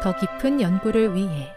[0.00, 1.48] 더 깊은 연구를 위해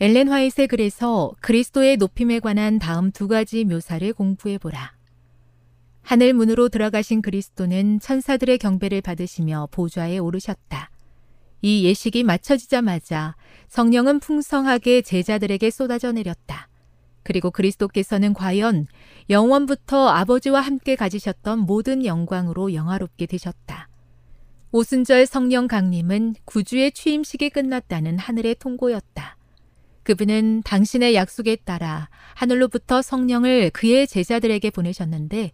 [0.00, 4.92] 엘렌 화이트의 글에서 그리스도의 높임에 관한 다음 두 가지 묘사를 공부해 보라.
[6.02, 10.90] 하늘 문으로 들어가신 그리스도는 천사들의 경배를 받으시며 보좌에 오르셨다.
[11.62, 13.34] 이 예식이 마쳐지자마자
[13.68, 16.68] 성령은 풍성하게 제자들에게 쏟아져 내렸다.
[17.24, 18.86] 그리고 그리스도께서는 과연
[19.30, 23.88] 영원부터 아버지와 함께 가지셨던 모든 영광으로 영화롭게 되셨다.
[24.70, 29.38] 오순절 성령 강림은 구주의 취임식이 끝났다는 하늘의 통고였다.
[30.02, 35.52] 그분은 당신의 약속에 따라 하늘로부터 성령을 그의 제자들에게 보내셨는데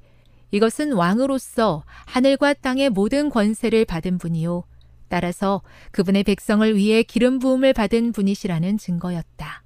[0.51, 4.65] 이것은 왕으로서 하늘과 땅의 모든 권세를 받은 분이요.
[5.07, 9.63] 따라서 그분의 백성을 위해 기름 부음을 받은 분이시라는 증거였다.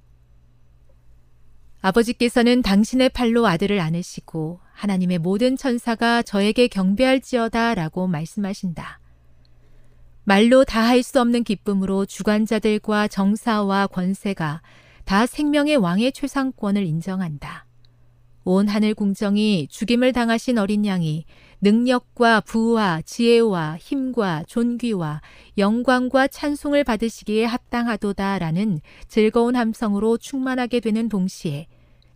[1.81, 8.98] 아버지께서는 당신의 팔로 아들을 안으시고 하나님의 모든 천사가 저에게 경배할지어다 라고 말씀하신다.
[10.29, 14.61] 말로 다 할 수 없는 기쁨으로 주관자들과 정사와 권세가
[15.03, 17.65] 다 생명의 왕의 최상권을 인정한다.
[18.43, 21.25] 온 하늘 궁정이 죽임을 당하신 어린 양이
[21.61, 25.21] 능력과 부와 지혜와 힘과 존귀와
[25.57, 31.65] 영광과 찬송을 받으시기에 합당하도다라는 즐거운 함성으로 충만하게 되는 동시에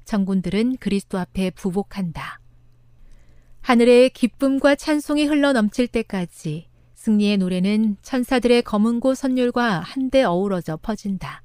[0.05, 2.39] 천군들은 그리스도 앞에 부복한다.
[3.61, 6.67] 하늘에 기쁨과 찬송이 흘러 넘칠 때까지
[7.03, 11.43] 승리의 노래는 천사들의 검은고 선율과 한데 어우러져 퍼진다.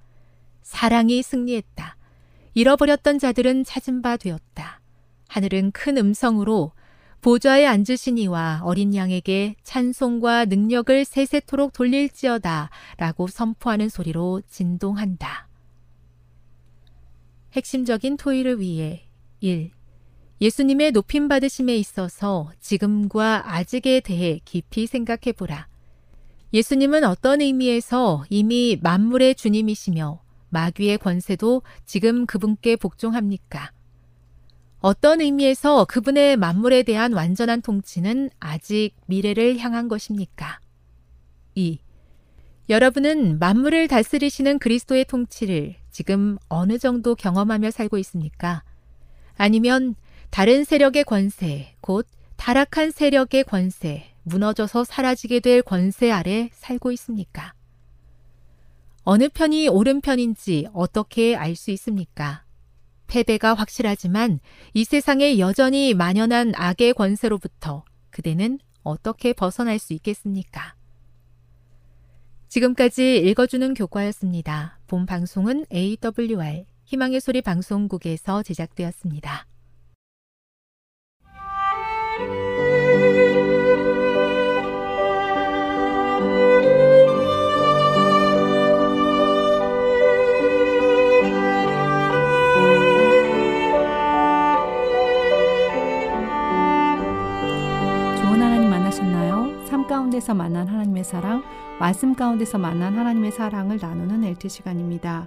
[0.63, 1.97] 사랑이 승리했다.
[2.55, 4.81] 잃어버렸던 자들은 찾은 바 되었다.
[5.27, 6.71] 하늘은 큰 음성으로
[7.23, 15.49] 보좌에 앉으신 이와 어린 양에게 찬송과 능력을 세세토록 돌릴지어다 라고 선포하는 소리로 진동한다.
[17.55, 19.09] 핵심적인 토의를 위해
[19.41, 19.73] 1.
[20.41, 25.67] 예수님의 높임 받으심에 있어서 지금과 아직에 대해 깊이 생각해 보라.
[26.53, 33.73] 예수님은 어떤 의미에서 이미 만물의 주님이시며 마귀의 권세도 지금 그분께 복종합니까?
[34.81, 40.61] 어떤 의미에서 그분의 만물에 대한 완전한 통치는 아직 미래를 향한 것입니까?
[41.57, 41.81] 2.
[42.69, 48.63] 여러분은 만물을 다스리시는 그리스도의 통치를 지금 어느 정도 경험하며 살고 있습니까?
[49.37, 49.97] 아니면
[50.31, 57.55] 다른 세력의 권세, 곧 타락한 세력의 권세, 무너져서 사라지게 될 권세 아래 살고 있습니까?
[59.03, 62.45] 어느 편이 옳은 편인지 어떻게 알 수 있습니까?
[63.07, 64.39] 패배가 확실하지만
[64.75, 70.75] 이 세상에 여전히 만연한 악의 권세로부터 그대는 어떻게 벗어날 수 있겠습니까?
[72.49, 74.79] 지금까지 읽어주는 교과였습니다.
[74.87, 79.48] 본 방송은 AWR 희망의 소리 방송국에서 제작되었습니다.
[100.29, 101.43] 가운데서 만난 하나님의 사랑,
[101.81, 105.27] 말씀 가운데서 만난 하나님의 사랑을 나누는 LT 시간입니다.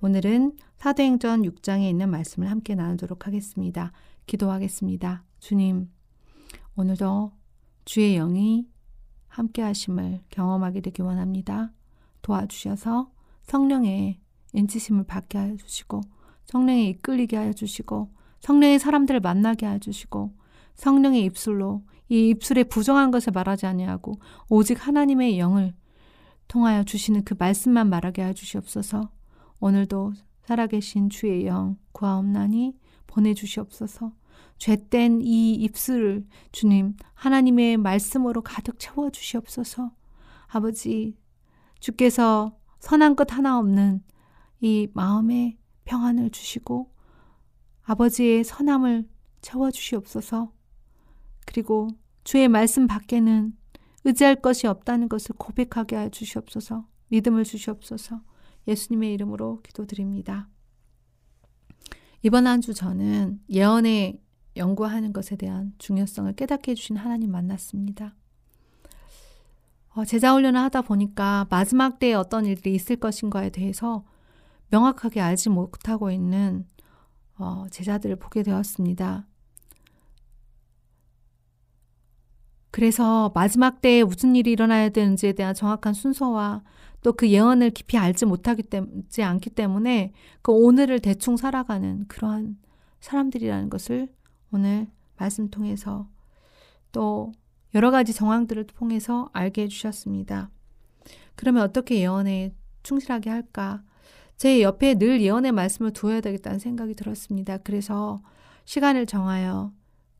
[0.00, 3.90] 오늘은 사도행전 6장에 있는 말씀을 함께 나누도록 하겠습니다.
[4.26, 5.24] 기도하겠습니다.
[5.40, 5.90] 주님,
[6.76, 7.32] 오늘도
[7.84, 8.68] 주의 영이
[9.26, 11.72] 함께 하심을 경험하게 되기 원합니다.
[12.22, 13.10] 도와주셔서
[13.42, 14.20] 성령의
[14.52, 16.02] 인치심을 받게 하여 주시고
[16.44, 20.36] 성령에 이끌리게 하여 주시고 성령의 사람들을 만나게 하여 주시고
[20.76, 25.74] 성령의 입술로 이 입술에 부정한 것을 말하지 아니하고 오직 하나님의 영을
[26.48, 29.10] 통하여 주시는 그 말씀만 말하게 하여 주시옵소서.
[29.60, 32.76] 오늘도 살아계신 주의 영 구하옵나니
[33.06, 34.12] 보내주시옵소서.
[34.58, 39.92] 죄된 이 입술을 주님 하나님의 말씀으로 가득 채워 주시옵소서.
[40.48, 41.16] 아버지
[41.78, 44.02] 주께서 선한 것 하나 없는
[44.60, 46.92] 이 마음에 평안을 주시고
[47.84, 49.08] 아버지의 선함을
[49.40, 50.52] 채워 주시옵소서.
[51.46, 51.88] 그리고
[52.24, 53.52] 주의 말씀 밖에는
[54.04, 56.86] 의지할 것이 없다는 것을 고백하게 하여 주시옵소서.
[57.08, 58.20] 믿음을 주시옵소서.
[58.68, 60.48] 예수님의 이름으로 기도드립니다.
[62.22, 64.20] 이번 한 주 저는 예언에
[64.56, 68.14] 연구하는 것에 대한 중요성을 깨닫게 해주신 하나님 만났습니다.
[69.94, 74.04] 어, 제자 훈련을 하다 보니까 마지막 때에 어떤 일들이 있을 것인가에 대해서
[74.68, 76.66] 명확하게 알지 못하고 있는
[77.38, 79.26] 어, 제자들을 보게 되었습니다.
[82.70, 86.62] 그래서 마지막 때에 무슨 일이 일어나야 되는지에 대한 정확한 순서와
[87.02, 90.12] 또 그 예언을 깊이 알지 못하기 때문에 않기 때문에
[90.42, 92.58] 그 오늘을 대충 살아가는 그러한
[93.00, 94.08] 사람들이라는 것을
[94.52, 94.86] 오늘
[95.16, 96.08] 말씀 통해서
[96.92, 97.32] 또
[97.74, 100.50] 여러 가지 정황들을 통해서 알게 해주셨습니다.
[101.36, 102.52] 그러면 어떻게 예언에
[102.82, 103.82] 충실하게 할까?
[104.36, 107.58] 제 옆에 늘 예언의 말씀을 두어야 되겠다는 생각이 들었습니다.
[107.58, 108.22] 그래서
[108.64, 109.72] 시간을 정하여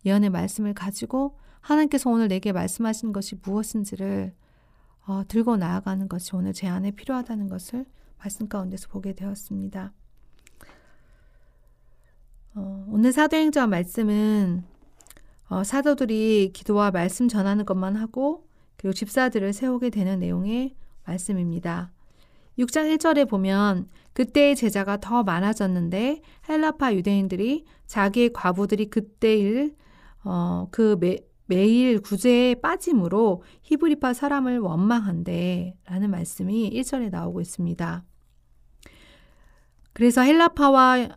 [0.05, 4.35] 예언의 말씀을 가지고 하나님께서 오늘 내게 말씀하신 것이 무엇인지를
[5.07, 7.87] 어, 들고 나아가는 것이 오늘 제 안에 필요하다는 것을
[8.19, 9.93] 말씀 가운데서 보게 되었습니다.
[12.55, 14.65] 어, 오늘 사도행전 말씀은
[15.49, 18.47] 어, 사도들이 기도와 말씀 전하는 것만 하고
[18.77, 20.75] 그리고 집사들을 세우게 되는 내용의
[21.05, 21.91] 말씀입니다.
[22.59, 29.75] 6장 1절에 보면 그때의 제자가 더 많아졌는데 헬라파 유대인들이 자기의 과부들이 그때일
[30.25, 31.19] 어, 그 매,
[31.51, 38.05] 매일 구제에 빠짐으로 히브리파 사람을 원망한대 라는 말씀이 1절에 나오고 있습니다.
[39.93, 41.09] 그래서 헬라파와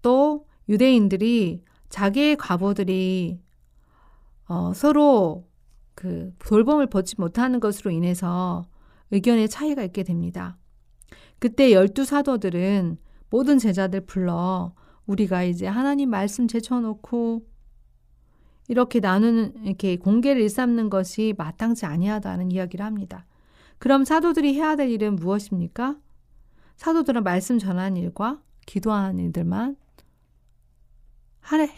[0.00, 3.40] 또 유대인들이 자기의 과부들이
[4.46, 5.48] 어, 서로
[5.96, 8.68] 그 돌봄을 받지 못하는 것으로 인해서
[9.10, 10.56] 의견의 차이가 있게 됩니다.
[11.40, 12.96] 그때 열두 사도들은
[13.28, 14.72] 모든 제자들 불러
[15.06, 17.44] 우리가 이제 하나님 말씀 제쳐놓고
[18.70, 23.26] 이렇게 나누는 이렇게 공개를 일삼는 것이 마땅치 아니하다는 이야기를 합니다.
[23.80, 25.96] 그럼 사도들이 해야 될 일은 무엇입니까?
[26.76, 29.74] 사도들은 말씀 전하는 일과 기도하는 일들만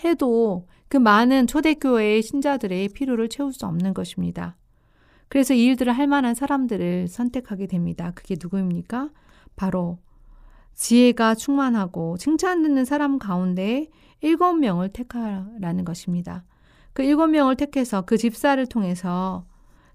[0.05, 4.59] 해도 그 많은 초대교회의 신자들의 필요를 채울 수 없는 것입니다.
[5.29, 8.13] 그래서 이 일들을 할 만한 사람들을 선택하게 됩니다.
[8.15, 9.09] 그게 누구입니까?
[9.57, 9.99] 바로
[10.75, 13.89] 지혜가 충만하고 칭찬 듣는 사람 가운데
[14.21, 16.45] 일곱 명을 택하라는 것입니다.
[16.93, 19.47] 그 일곱 명을 택해서 그 집사를 통해서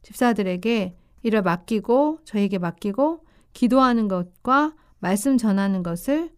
[0.02, 6.32] 집사들에게 일을 맡기고 저에게 맡기고 기도하는 것과 말씀 전하는 것을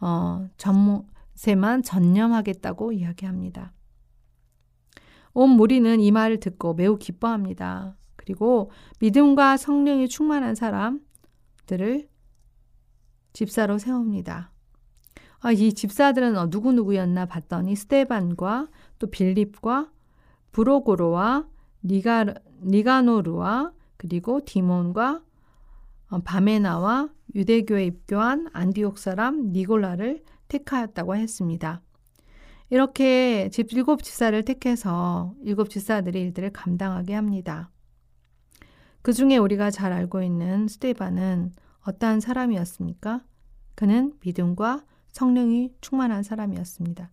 [0.00, 3.72] 어, 전세만 전념하겠다고 이야기합니다.
[5.32, 7.96] 온 무리는 이 말을 듣고 매우 기뻐합니다.
[8.16, 12.08] 그리고 믿음과 성령이 충만한 사람들을
[13.32, 14.50] 집사로 세웁니다.
[15.40, 18.68] 아, 이 집사들은 어, 누구누구였나 봤더니 스테반과
[19.00, 19.90] 또 빌립과
[20.52, 21.48] 브로고로와
[21.82, 22.26] 니가,
[22.62, 25.22] 니가노르와 그리고 디몬과
[26.10, 31.82] 어, 바메나와 유대교에 입교한 안디옥 사람 니골라를 택하였다고 했습니다.
[32.68, 37.70] 이렇게 집 일곱 집사를 택해서 일곱 집사들의 일들을 감당하게 합니다.
[39.02, 41.52] 그 중에 우리가 잘 알고 있는 스테반은
[41.82, 43.24] 어떠한 사람이었습니까?
[43.74, 47.10] 그는 믿음과 성령이 충만한 사람이었습니다.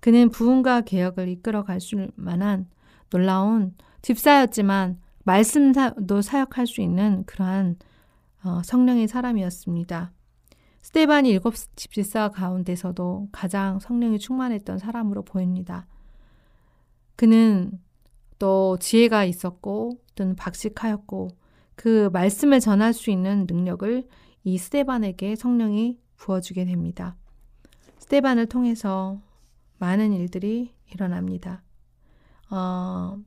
[0.00, 2.68] 그는 부흥과 개혁을 이끌어 갈 수 만한
[3.10, 7.76] 놀라운 집사였지만 말씀도 사역할 수 있는 그러한
[8.42, 10.12] 어, 성령의 사람이었습니다.
[10.82, 15.86] 스테반이 일곱 집사 가운데서도 가장 성령이 충만했던 사람으로 보입니다.
[17.16, 17.78] 그는
[18.38, 21.28] 또 지혜가 있었고 또는 박식하였고
[21.74, 24.04] 그 말씀을 전할 수 있는 능력을
[24.44, 27.16] 이 스테반에게 성령이 부어주게 됩니다.
[27.98, 29.20] 스테반을 통해서
[29.80, 31.62] 많은 일들이 일어납니다.
[32.50, 33.18] 어,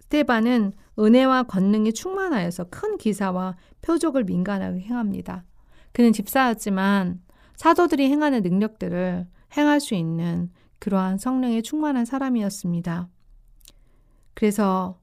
[0.00, 5.44] 스테반은 은혜와 권능이 충만하여서 큰 기사와 표적을 민간하게 행합니다.
[5.92, 7.22] 그는 집사였지만
[7.56, 9.26] 사도들이 행하는 능력들을
[9.56, 13.08] 행할 수 있는 그러한 성령에 충만한 사람이었습니다.
[14.34, 14.98] 그래서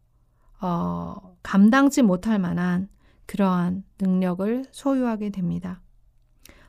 [0.59, 2.89] 어, 감당치 못할 만한
[3.27, 5.81] 그러한 능력을 소유하게 됩니다.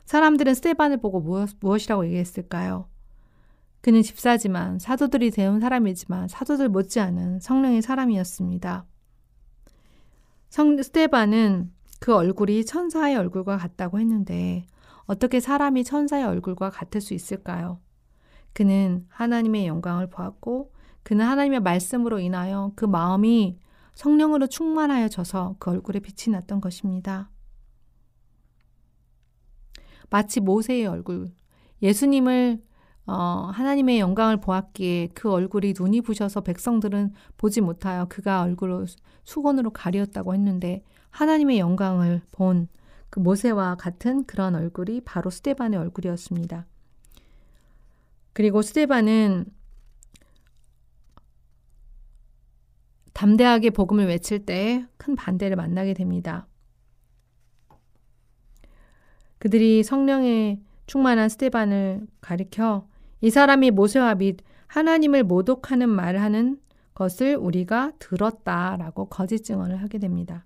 [0.05, 2.87] 사람들은 스테반을 보고 무엇, 무엇이라고 얘기했을까요?
[3.81, 8.85] 그는 집사지만 사도들이 세운 사람이지만 사도들 못지않은 성령의 사람이었습니다.
[10.49, 14.65] 성 스테반은 그 얼굴이 천사의 얼굴과 같다고 했는데
[15.05, 17.79] 어떻게 사람이 천사의 얼굴과 같을 수 있을까요?
[18.53, 23.57] 그는 하나님의 영광을 보았고 그는 하나님의 말씀으로 인하여 그 마음이
[23.93, 27.29] 성령으로 충만하여져서 그 얼굴에 빛이 났던 것입니다.
[30.09, 31.31] 마치 모세의 얼굴,
[31.81, 32.61] 예수님을
[33.09, 38.85] 어, 하나님의 영광을 보았기에 그 얼굴이 눈이 부셔서 백성들은 보지 못하여 그가 얼굴을
[39.23, 42.67] 수건으로 가리었다고 했는데 하나님의 영광을 본
[43.09, 46.65] 그 모세와 같은 그런 얼굴이 바로 스테반의 얼굴이었습니다.
[48.33, 49.45] 그리고 스테반은
[53.13, 56.47] 담대하게 복음을 외칠 때 큰 반대를 만나게 됩니다.
[59.39, 62.87] 그들이 성령에 충만한 스테반을 가리켜
[63.21, 66.59] 이 사람이 모세와 및 하나님을 모독하는 말을 하는
[66.93, 70.45] 것을 우리가 들었다라고 거짓 증언을 하게 됩니다.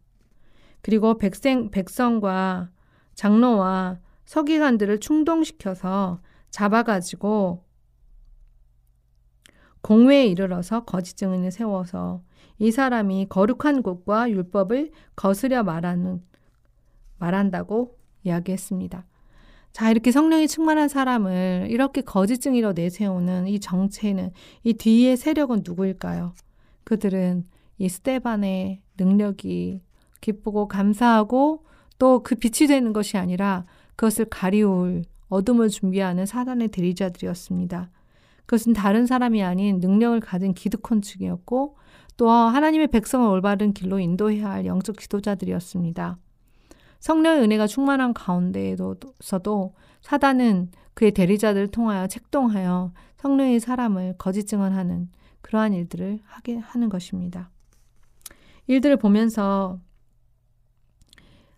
[0.82, 2.70] 그리고 백생, 백성과
[3.15, 7.63] 장로와 서기관들을 충동시켜서 잡아가지고
[9.82, 12.22] 공회에 이르러서 거짓 증인을 세워서
[12.60, 16.24] 이 사람이 거룩한 곳과 율법을 거스려 말하는
[17.18, 19.06] 말한다고 이야기했습니다.
[19.74, 24.32] 자, 이렇게 성령이 충만한 사람을 이렇게 거짓 증인으로 내세우는 이 정체는
[24.63, 26.34] 이 뒤의 세력은 누구일까요?
[26.84, 27.46] 그들은
[27.80, 29.82] 이 스테반의 능력이
[30.22, 31.65] 기쁘고 감사하고
[32.00, 33.65] 또 그 빛이 되는 것이 아니라
[33.96, 37.89] 그것을 가리울 어둠을 준비하는 사단의 대리자들이었습니다.
[38.46, 41.77] 그것은 다른 사람이 아닌 능력을 가진 기득권 측이었고
[42.18, 46.18] 또 하나님의 백성을 올바른 길로 인도해야 할 영적 지도자들이었습니다.
[47.04, 55.10] 성령의 은혜가 충만한 가운데에서도 사단은 그의 대리자들을 통하여 책동하여 성령의 사람을 거짓 증언하는
[55.42, 57.52] 그러한 일들을 하게 하는 것입니다.
[58.68, 59.82] 일들을 보면서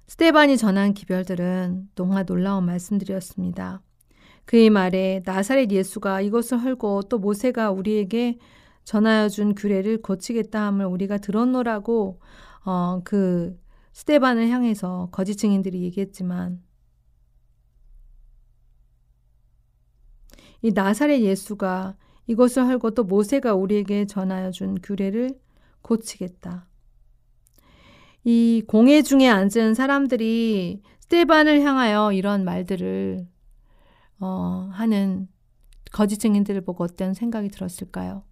[0.07, 3.83] 스테반이 전한 기별들은 정말 놀라운 말씀들이었습니다.
[4.45, 8.39] 그의 말에 나사렛 예수가 이것을 헐고 또 모세가 우리에게
[8.83, 12.19] 전하여 준 규례를 고치겠다 함을 우리가 들었노라고
[12.65, 13.55] 어, 그
[13.95, 16.61] 스테반을 향해서 거짓 증인들이 얘기했지만
[20.61, 21.95] 이 나사렛 예수가
[22.27, 25.39] 이것을 헐고 또 모세가 우리에게 전하여 준 규례를
[25.81, 26.67] 고치겠다.
[28.25, 33.25] 이 공회 중에 앉은 사람들이 스테반을 향하여 이런 말들을
[34.19, 35.29] 어, 하는
[35.93, 38.23] 거짓 증인들을 보고 어떤 생각이 들었을까요?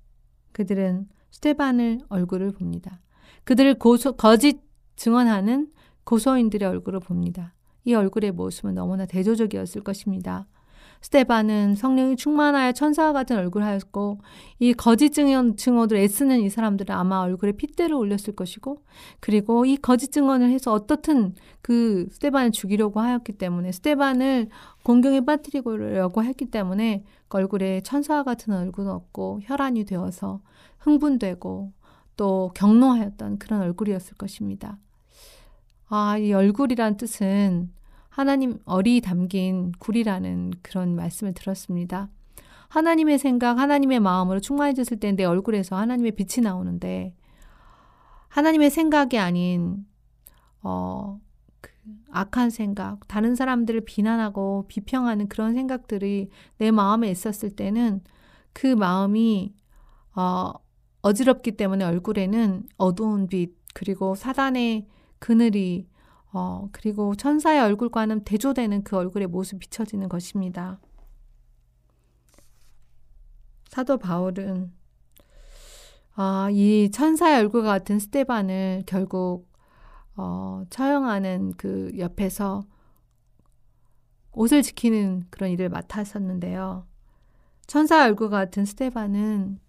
[0.52, 3.00] 그들은 스테반을 얼굴을 봅니다.
[3.46, 5.72] 그들을 고소, 거짓 증언하는
[6.04, 7.54] 고소인들의 얼굴을 봅니다.
[7.86, 10.48] 이 얼굴의 모습은 너무나 대조적이었을 것입니다.
[11.04, 14.20] 스테반은 성령이 충만하여 천사와 같은 얼굴을 하였고
[14.60, 18.78] 이 거짓 증언, 증언을 애쓰는 이 사람들은 아마 얼굴에 핏대를 올렸을 것이고
[19.20, 24.48] 그리고 이 거짓 증언을 해서 어떻든 그 스테반을 죽이려고 하였기 때문에 스테반을
[24.84, 30.40] 공경에 빠뜨리려고 했기 때문에 그 얼굴에 천사와 같은 얼굴은 없고 혈안이 되어서
[30.80, 31.74] 흥분되고
[32.16, 34.78] 또 경노하였던 그런 얼굴이었을 것입니다.
[35.88, 37.72] 아, 이 얼굴이란 뜻은
[38.10, 42.10] 하나님 어리 담긴 굴이라는 그런 말씀을 들었습니다.
[42.70, 47.16] 하나님의 생각, 하나님의 마음으로 충만해졌을 때 내 얼굴에서 하나님의 빛이 나오는데
[48.30, 49.86] 하나님의 생각이 아닌
[50.64, 51.20] 어,
[51.62, 51.70] 그
[52.12, 58.02] 악한 생각, 다른 사람들을 비난하고 비평하는 그런 생각들이 내 마음에 있었을 때는
[58.54, 59.54] 그 마음이
[60.16, 60.54] 어,
[61.04, 64.88] 어지럽기 때문에 얼굴에는 어두운 빛 그리고 사단의
[65.20, 65.88] 그늘이
[66.32, 70.80] 어, 그리고 천사의 얼굴과는 대조되는 그 얼굴의 모습이 비춰지는 것입니다.
[73.68, 74.72] 사도 바울은
[76.16, 79.52] 아, 이 천사의 얼굴 같은 스테반을 결국
[80.16, 82.64] 어, 처형하는 그 옆에서
[84.32, 86.88] 옷을 지키는 그런 일을 맡았었는데요.
[87.68, 89.60] 천사의 얼굴 같은 스테반은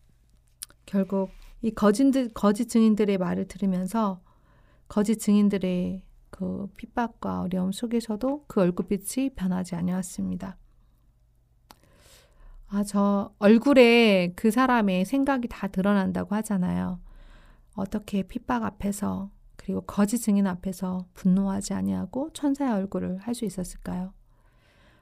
[0.86, 1.30] 결국
[1.62, 4.20] 이 거짓, 거짓 증인들의 말을 들으면서
[4.88, 10.56] 거짓 증인들의 그 핍박과 어려움 속에서도 그 얼굴빛이 변하지 아니었습니다.
[12.68, 17.00] 아, 저 얼굴에 그 사람의 생각이 다 드러난다고 하잖아요.
[17.74, 24.12] 어떻게 핍박 앞에서 그리고 거짓 증인 앞에서 분노하지 아니하고 천사의 얼굴을 할 수 있었을까요?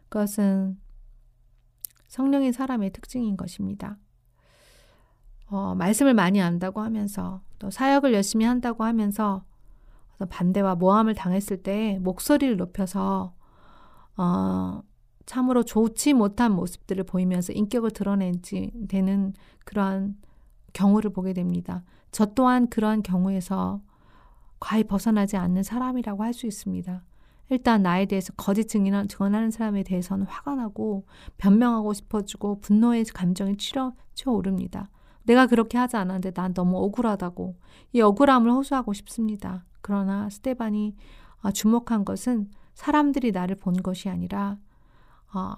[0.09, 0.79] 그것은
[2.09, 3.99] 성령인 사람의 특징인 것입니다.
[5.52, 9.44] 어, 말씀을 많이 안다고 하면서 또 사역을 열심히 한다고 하면서
[10.30, 13.35] 반대와 모함을 당했을 때 목소리를 높여서
[14.16, 14.82] 어,
[15.26, 19.35] 참으로 좋지 못한 모습들을 보이면서 인격을 드러내지 되는
[19.66, 20.16] 그러한
[20.73, 21.85] 경우를 보게 됩니다.
[22.12, 23.82] 저 또한 그러한 경우에서
[24.59, 27.02] 과히 벗어나지 않는 사람이라고 할 수 있습니다.
[27.50, 31.04] 일단 나에 대해서 거짓 증인하, 증언하는 사람에 대해서는 화가 나고
[31.37, 34.88] 변명하고 싶어지고 분노의 감정이 치러, 치어오릅니다.
[35.25, 37.57] 내가 그렇게 하지 않았는데 난 너무 억울하다고
[37.93, 39.64] 이 억울함을 호소하고 싶습니다.
[39.81, 40.97] 그러나 스테반이
[41.41, 44.59] 아, 주목한 것은 사람들이 나를 본 것이 아니라
[45.35, 45.55] 어,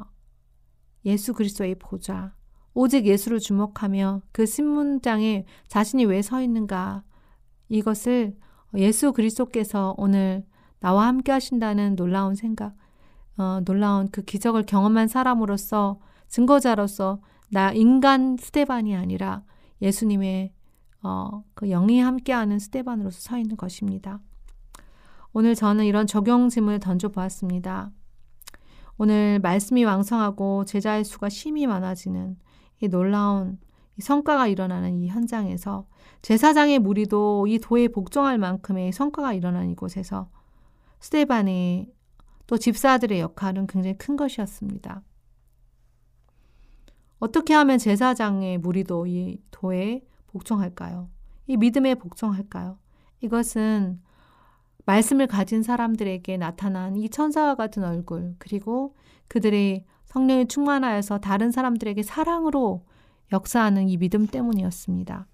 [1.05, 2.35] 예수 그리스도의 보좌,
[2.73, 7.05] 오직 예수를 주목하며 그 신문장에 자신이 왜 서 있는가
[7.69, 8.37] 이것을
[8.77, 10.45] 예수 그리스도께서 오늘
[10.81, 12.75] 나와 함께 하신다는 놀라운 생각,
[13.39, 19.45] 어, 놀라운 그 기적을 경험한 사람으로서 증거자로서 나 인간 스테반이 아니라
[19.83, 20.53] 예수님의
[21.03, 24.21] 어, 그 영이 함께하는 스테반으로서 서 있는 것입니다.
[25.33, 27.91] 오늘 저는 이런 적용짐을 던져 보았습니다.
[28.97, 32.37] 오늘 말씀이 왕성하고 제자의 수가 심히 많아지는
[32.81, 33.59] 이 놀라운
[33.99, 35.87] 이 성과가 일어나는 이 현장에서
[36.23, 40.31] 제사장의 무리도 이 도에 복종할 만큼의 성과가 일어난 이곳에서
[41.01, 41.93] 스테반의
[42.47, 45.03] 또 집사들의 역할은 굉장히 큰 것이었습니다.
[47.25, 51.09] 어떻게 하면 제사장의 무리도 이 도에 복종할까요?
[51.47, 52.79] 이 믿음에 복종할까요?
[53.23, 54.03] 이것은
[54.85, 58.95] 말씀을 가진 사람들에게 나타난 이 천사와 같은 얼굴, 그리고
[59.29, 62.85] 그들의 성령이 충만하여서 다른 사람들에게 사랑으로
[63.33, 65.27] 역사하는 이 믿음 때문이었습니다.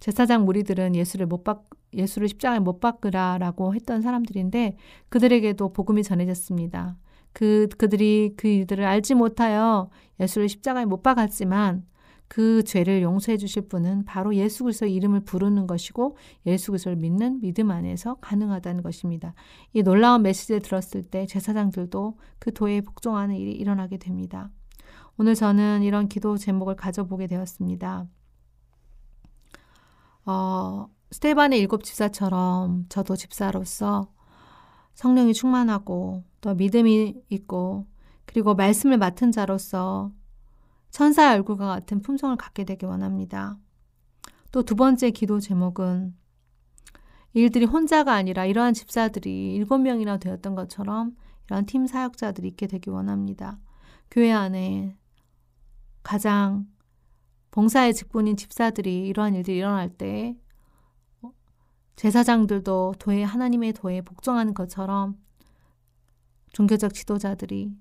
[0.00, 4.76] 제사장 무리들은 예수를 못 박, 예수를 십자가에 못 박으라라고 했던 사람들인데
[5.10, 6.96] 그들에게도 복음이 전해졌습니다.
[7.32, 11.84] 그, 그들이 그 일들을 알지 못하여 예수를 십자가에 못 박았지만
[12.30, 16.16] 그 죄를 용서해 주실 분은 바로 예수 그리스도 이름을 부르는 것이고
[16.46, 19.34] 예수 그리스도를 믿는 믿음 안에서 가능하다는 것입니다.
[19.72, 24.48] 이 놀라운 메시지를 들었을 때 제사장들도 그 도에 복종하는 일이 일어나게 됩니다.
[25.18, 28.06] 오늘 저는 이런 기도 제목을 가져보게 되었습니다.
[30.26, 34.12] 어, 스테반의 일곱 집사처럼 저도 집사로서
[35.00, 37.86] 성령이 충만하고 또 믿음이 있고
[38.26, 40.12] 그리고 말씀을 맡은 자로서
[40.90, 43.56] 천사의 얼굴과 같은 품성을 갖게 되기 원합니다.
[44.52, 46.14] 또 두 번째 기도 제목은
[47.32, 53.58] 일들이 혼자가 아니라 이러한 집사들이 일곱 명이나 되었던 것처럼 이러한 팀 사역자들이 있게 되기 원합니다.
[54.10, 54.98] 교회 안에
[56.02, 56.66] 가장
[57.52, 60.36] 봉사의 직분인 집사들이 이러한 일들이 일어날 때
[62.00, 65.18] 제사장들도 도에 하나님의 도에 복종하는 것처럼
[66.50, 67.76] 종교적 지도자들이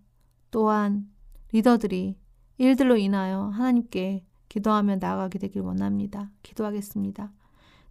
[0.52, 1.10] 또한
[1.54, 2.18] 리더들이
[2.58, 6.32] 일들로 인하여 하나님께 기도하며 나아가게 되길 원합니다.
[6.44, 7.32] 기도하겠습니다.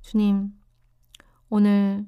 [0.02, 0.52] 주님,
[1.48, 2.06] 오늘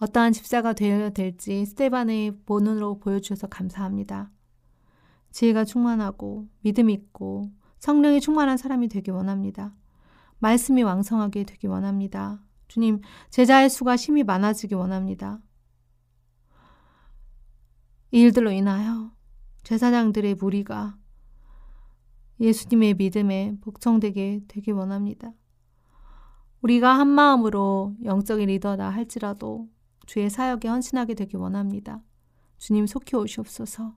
[0.00, 4.32] 어떠한 집사가 되어야 될지 스테반의 본능으로 보여주셔서 감사합니다.
[5.30, 9.72] 지혜가 충만하고 믿음 있고 성령이 충만한 사람이 되기 원합니다.
[10.40, 12.40] 말씀이 왕성하게 되기 원합니다.
[12.70, 15.40] 주님, 제자의 수가 심히 많아지기 원합니다.
[18.12, 19.10] 이 일들로 인하여
[19.64, 20.96] 제사장들의 무리가
[22.38, 25.32] 예수님의 믿음에 복종되게 되기 원합니다.
[26.62, 29.68] 우리가 한 마음으로 영적인 리더다 할지라도
[30.06, 32.00] 주의 사역에 헌신하게 되기 원합니다.
[32.58, 33.96] 주님 속히 오시옵소서.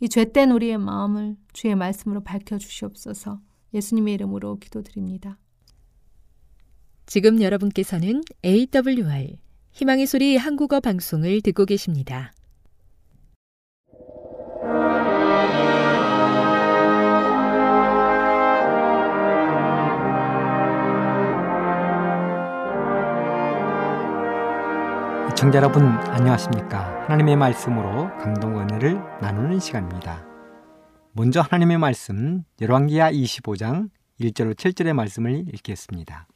[0.00, 3.40] 이 죄된 우리의 마음을 주의 말씀으로 밝혀 주시옵소서.
[3.72, 5.38] 예수님의 이름으로 기도드립니다.
[7.06, 9.36] 지금 여러분께서는 AWR
[9.72, 12.32] 희망의 소리 한국어 방송을 듣고 계십니다.
[25.36, 30.24] 청자 여러분 안녕하십니까 하나님의 말씀으로 감동 은혜를 나누는 시간입니다
[31.12, 33.90] 먼저 하나님의 말씀 열왕기하 25장
[34.20, 36.28] 1절로 7절의 말씀을 읽겠습니다.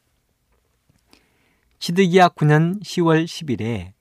[1.78, 3.92] 시드기야 9년 10월 10일에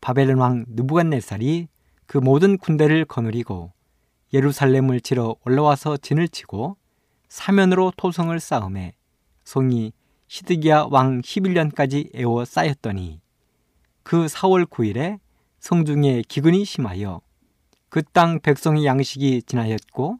[0.00, 1.68] 바벨론 왕 느부갓네살이
[2.06, 3.72] 그 모든 군대를 거느리고
[4.32, 6.76] 예루살렘을 치러 올라와서 진을 치고
[7.28, 8.94] 사면으로 토성을 쌓음에
[9.44, 9.92] 송이
[10.28, 13.20] 시드기야 왕 11년까지 에워 쌓였더니
[14.02, 15.18] 그 4월 9일에
[15.60, 17.20] 성중에 기근이 심하여
[17.90, 20.18] 그 땅 백성의 양식이 지나였고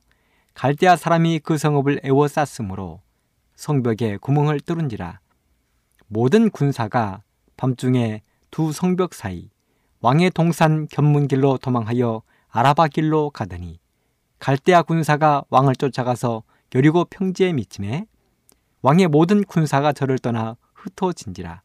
[0.54, 3.00] 갈대아 사람이 그 성읍을 에워 쌌으므로
[3.54, 5.20] 성벽에 구멍을 뚫은지라
[6.12, 7.22] 모든 군사가
[7.56, 9.48] 밤중에 두 성벽 사이
[10.00, 13.78] 왕의 동산 견문길로 도망하여 아라바 길로 가더니
[14.40, 16.42] 갈대아 군사가 왕을 쫓아가서
[16.74, 18.06] 여리고 평지에 미침해
[18.82, 21.62] 왕의 모든 군사가 저를 떠나 흩어진지라.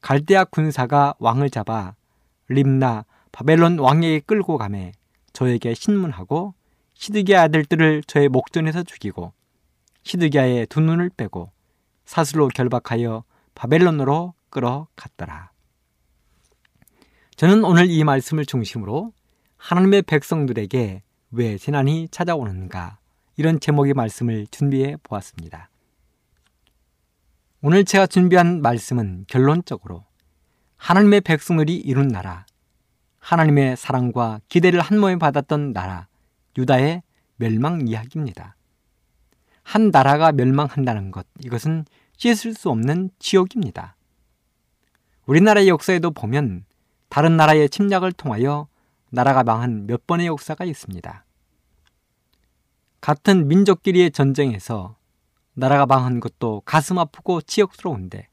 [0.00, 1.94] 갈대아 군사가 왕을 잡아
[2.48, 4.90] 림나 바벨론 왕에게 끌고 가매
[5.32, 6.54] 저에게 신문하고
[6.94, 9.32] 시드기야 아들들을 저의 목전에서 죽이고
[10.02, 11.52] 시드기야의 두 눈을 빼고
[12.04, 13.22] 사슬로 결박하여
[13.54, 15.50] 바벨론으로 끌어갔더라.
[17.36, 19.12] 저는 오늘 이 말씀을 중심으로
[19.56, 22.98] 하나님의 백성들에게 왜 재난이 찾아오는가
[23.36, 25.68] 이런 제목의 말씀을 준비해 보았습니다.
[27.60, 30.04] 오늘 제가 준비한 말씀은 결론적으로
[30.76, 32.44] 하나님의 백성들이 이룬 나라,
[33.18, 36.06] 하나님의 사랑과 기대를 한 몸에 받았던 나라,
[36.58, 37.02] 유다의
[37.36, 38.54] 멸망 이야기입니다.
[39.62, 41.86] 한 나라가 멸망한다는 것, 이것은
[42.24, 43.96] 씻을 수 없는 지옥입니다.
[45.26, 46.64] 우리나라의 역사에도 보면
[47.10, 48.66] 다른 나라의 침략을 통하여
[49.10, 51.24] 나라가 망한 몇 번의 역사가 있습니다.
[53.02, 54.96] 같은 민족끼리의 전쟁에서
[55.52, 58.28] 나라가 망한 것도 가슴 아프고 치욕스러운데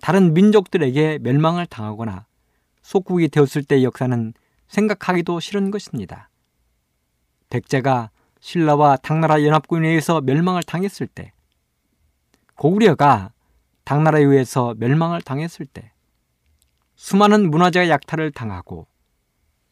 [0.00, 2.26] 다른 민족들에게 멸망을 당하거나
[2.82, 4.34] 속국이 되었을 때의 역사는
[4.66, 6.30] 생각하기도 싫은 것입니다.
[7.48, 11.32] 백제가 신라와 당나라 연합군에 의해서 멸망을 당했을 때,
[12.56, 13.32] 고구려가
[13.84, 15.92] 당나라에 의해서 멸망을 당했을 때,
[16.96, 18.86] 수많은 문화재가 약탈을 당하고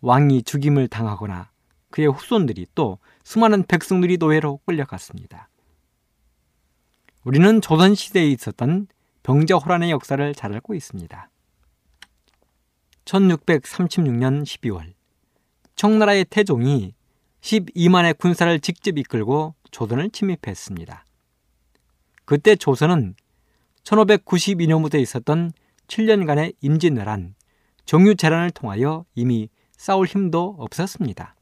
[0.00, 1.50] 왕이 죽임을 당하거나
[1.90, 5.48] 그의 후손들이 또 수많은 백성들이 노예로 끌려갔습니다.
[7.24, 8.88] 우리는 조선시대에 있었던
[9.22, 11.30] 병자호란의 역사를 잘 알고 있습니다.
[13.04, 14.92] 1636년 12월
[15.76, 16.94] 청나라의 태종이
[17.40, 21.04] 12만의 군사를 직접 이끌고 조선을 침입했습니다.
[22.24, 23.14] 그때 조선은
[23.84, 25.52] 1592년부터 있었던
[25.88, 27.34] 7년간의 임진왜란,
[27.84, 31.34] 정유재란을 통하여 이미 싸울 힘도 없었습니다.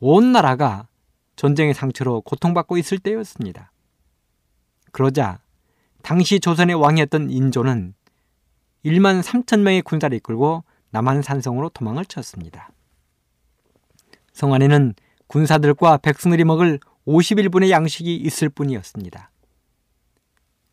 [0.00, 0.88] 온 나라가
[1.36, 3.72] 전쟁의 상처로 고통받고 있을 때였습니다.
[4.90, 5.40] 그러자
[6.02, 7.94] 당시 조선의 왕이었던 인조는
[8.84, 12.70] 1만 3천 명의 군사를 이끌고 남한 산성으로 도망을 쳤습니다.
[14.32, 14.94] 성 안에는
[15.26, 19.31] 군사들과 백성들이 먹을 50일분의 양식이 있을 뿐이었습니다.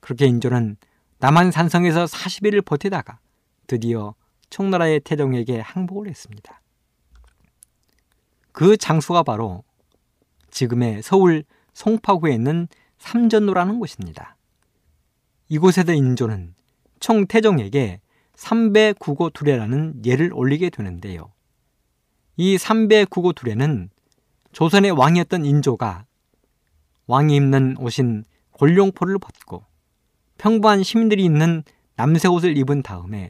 [0.10, 0.76] 그렇게 인조는
[1.20, 3.20] 남한 산성에서 40일을 버티다가
[3.68, 4.16] 드디어
[4.50, 6.64] 청나라의 태종에게 항복을 했습니다.
[8.52, 9.64] 그 장소가 바로
[10.50, 11.44] 지금의 서울
[11.76, 12.68] 송파구에 있는
[12.98, 14.36] 삼전로라는 곳입니다.
[15.48, 16.56] 이곳에서 인조는
[17.00, 18.02] 총태종에게
[18.34, 21.32] 삼배 구고 두례라는 예를 올리게 되는데요.
[22.36, 23.92] 이 삼배 구고 두례는
[24.54, 26.08] 조선의 왕이었던 인조가
[27.06, 29.69] 왕이 입는 옷인 골룡포를 벗고
[30.40, 31.64] 평범한 시민들이 입는
[31.96, 33.30] 남새 옷을 입은 다음에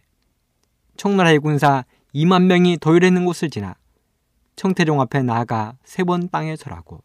[0.95, 3.76] 청나라의 군사 2만 명이 도열해 있는 곳을 지나
[4.56, 7.02] 청태종 앞에 나아가 세번 땅에 절하고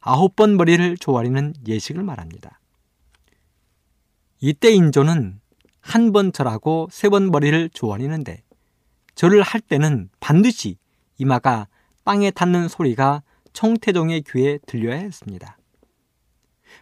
[0.00, 2.58] 아홉 번 머리를 조아리는 예식을 말합니다.
[4.40, 5.40] 이때 인조는
[5.80, 8.42] 한 번 절하고 세 번 머리를 조아리는데
[9.14, 10.78] 절을 할 때는 반드시
[11.18, 11.68] 이마가
[12.04, 15.58] 땅에 닿는 소리가 청태종의 귀에 들려야 했습니다.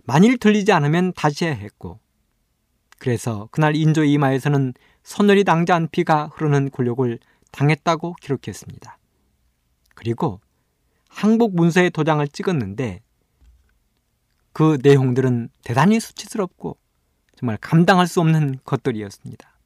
[0.04, 1.98] 만일 들리지 않으면 다시 해야 했고
[3.00, 7.18] 그래서 그날 인조 이마에서는 서늘이 낭자한 피가 흐르는 굴욕을
[7.50, 8.98] 당했다고 기록했습니다.
[9.94, 10.40] 그리고
[11.08, 13.00] 항복 문서에 도장을 찍었는데
[14.52, 16.76] 그 내용들은 대단히 수치스럽고
[17.36, 19.58] 정말 감당할 수 없는 것들이었습니다.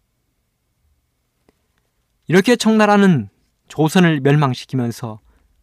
[2.28, 3.30] 이렇게 청나라는
[3.66, 5.18] 조선을 멸망시키면서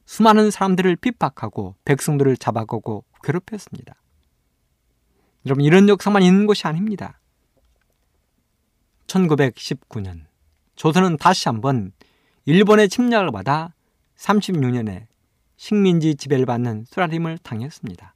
[0.05, 3.95] 수많은 사람들을 핍박하고 백성들을 잡아가고 괴롭혔습니다.
[5.45, 7.20] 여러분 이런 역사만 있는 것이 아닙니다.
[9.11, 10.21] 1919년
[10.75, 11.91] 조선은 다시 한번
[12.45, 13.73] 일본의 침략을 받아
[14.17, 15.07] 36년에
[15.57, 18.15] 식민지 지배를 받는 쓰라림을 당했습니다.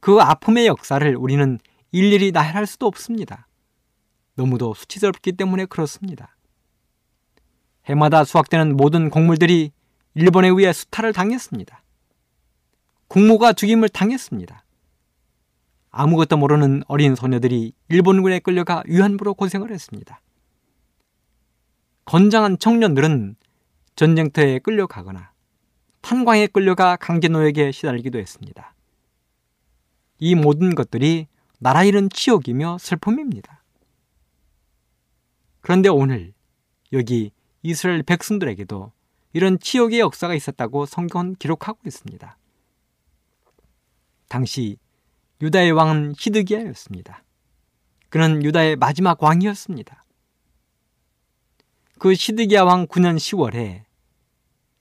[0.00, 1.58] 그 아픔의 역사를 우리는
[1.90, 3.48] 일일이 나열할 수도 없습니다.
[4.34, 6.36] 너무도 수치스럽기 때문에 그렇습니다.
[7.86, 9.72] 해마다 수확되는 모든 곡물들이
[10.14, 11.82] 일본에 의해 수탈을 당했습니다.
[13.08, 14.64] 국모가 죽임을 당했습니다.
[15.92, 20.20] 아무것도 모르는 어린 소녀들이 일본군에 끌려가 위안부로 고생을 했습니다.
[22.06, 23.36] 건장한 청년들은
[23.94, 25.32] 전쟁터에 끌려가거나
[26.00, 28.74] 탄광에 끌려가 강제노역에 시달리기도 했습니다.
[30.18, 31.28] 이 모든 것들이
[31.58, 33.62] 나라 잃은 치욕이며 슬픔입니다.
[35.60, 36.32] 그런데 오늘
[36.92, 37.30] 여기
[37.62, 38.92] 이스라엘 백성들에게도
[39.34, 42.36] 이런 치욕의 역사가 있었다고 성경은 기록하고 있습니다.
[44.28, 44.76] 당시
[45.42, 47.24] 유다의 왕은 히드기야였습니다.
[48.10, 50.04] 그는 유다의 마지막 왕이었습니다.
[51.98, 53.82] 그 시드기야 왕 9년 10월에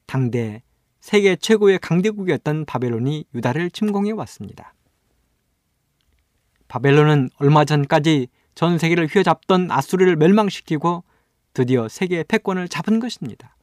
[0.05, 0.61] 당대
[0.99, 4.75] 세계 최고의 강대국이었던 바벨론이 유다를 침공해 왔습니다.
[6.67, 11.03] 바벨론은 얼마 전까지 전 세계를 휘어잡던 아수르를 멸망시키고
[11.53, 13.55] 드디어 세계의 패권을 잡은 것입니다.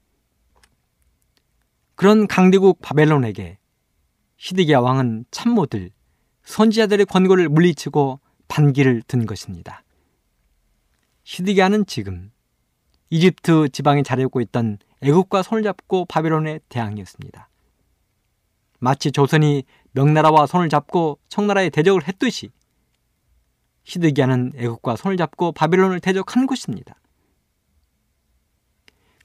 [1.95, 3.59] 그런 강대국 바벨론에게
[4.37, 5.91] 시드기야 왕은 참모들,
[6.49, 9.85] 선지자들의 권고를 물리치고 반기를 든 것입니다.
[11.25, 12.33] 시드기야는 지금
[13.11, 17.51] 이집트 지방에 자리하고 있던 애국과 손을 잡고 바벨론의 대항이었습니다.
[18.79, 22.51] 마치 조선이 명나라와 손을 잡고 청나라에 대적을 했듯이
[23.85, 26.99] 시드기야는 애국과 손을 잡고 바벨론을 대적한 것입니다.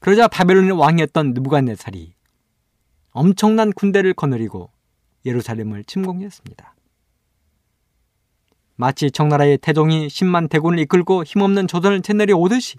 [0.02, 2.14] 그러자 바벨론의 왕이었던 느부갓네살이
[3.12, 4.72] 엄청난 군대를 거느리고
[5.26, 6.73] 예루살렘을 침공했습니다.
[8.76, 12.78] 마치 청나라의 태종이 10만 대군을 이끌고 힘없는 조선을 채내려 오듯이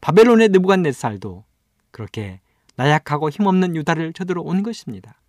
[0.00, 1.44] 바벨론의 느부갓네살도
[1.90, 2.40] 그렇게
[2.76, 5.20] 나약하고 힘없는 유다를 쳐들어온 것입니다.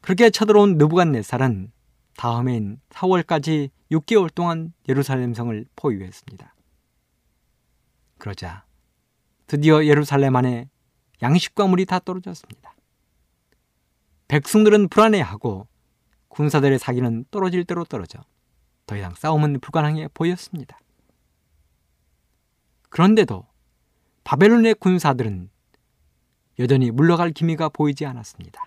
[0.00, 1.72] 그렇게 쳐들어온 느부갓네살은
[2.16, 6.54] 다음해인 4월까지 6개월 동안 예루살렘 성을 포위했습니다.
[8.18, 8.64] 그러자
[9.46, 10.68] 드디어 예루살렘 안에
[11.22, 12.74] 양식과 물이 다 떨어졌습니다.
[14.28, 15.66] 백성들은 불안해하고
[16.38, 18.20] 군사들의 사기는 떨어질 대로 떨어져
[18.86, 20.78] 더 이상 싸움은 불가능해 보였습니다.
[22.90, 23.44] 그런데도
[24.22, 25.50] 바벨론의 군사들은
[26.60, 28.64] 여전히 물러갈 기미가 보이지 않았습니다.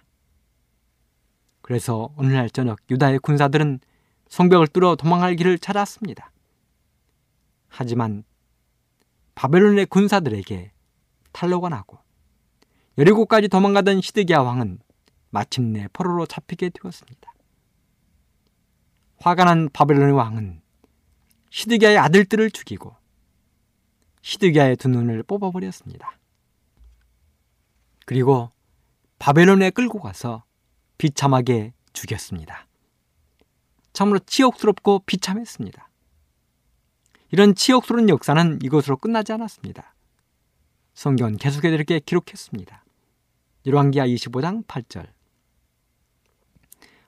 [1.61, 3.79] 그래서 오늘날 저녁 유다의 군사들은
[4.27, 6.29] 성벽을 뚫어 도망할 길을 찾았습니다.
[7.69, 8.25] 하지만
[9.33, 10.73] 바벨론의 군사들에게
[11.31, 11.99] 탈로가 나고
[12.97, 14.79] 여리고까지 도망가던 시드기야 왕은
[15.29, 17.30] 마침내 포로로 잡히게 되었습니다.
[19.21, 20.61] 화가 난 바벨론의 왕은
[21.51, 22.95] 시드기야의 아들들을 죽이고
[24.21, 26.17] 시드기야의 두 눈을 뽑아버렸습니다.
[28.05, 28.51] 그리고
[29.19, 30.43] 바벨론에 끌고 가서
[30.97, 32.67] 비참하게 죽였습니다.
[33.93, 35.89] 참으로 치욕스럽고 비참했습니다.
[37.29, 39.93] 이런 치욕스러운 역사는 이것으로 끝나지 않았습니다.
[40.95, 42.83] 성경은 계속해서 이렇게 기록했습니다.
[43.67, 45.07] 열왕기하 25장 8절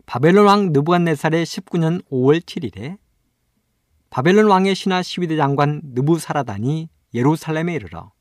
[0.05, 2.97] 바벨론 왕 느부갓네살의 19년 5월 7일에
[4.09, 8.11] 바벨론 왕의 신하 시위대 장관 느부사라단이 예루살렘에 이르러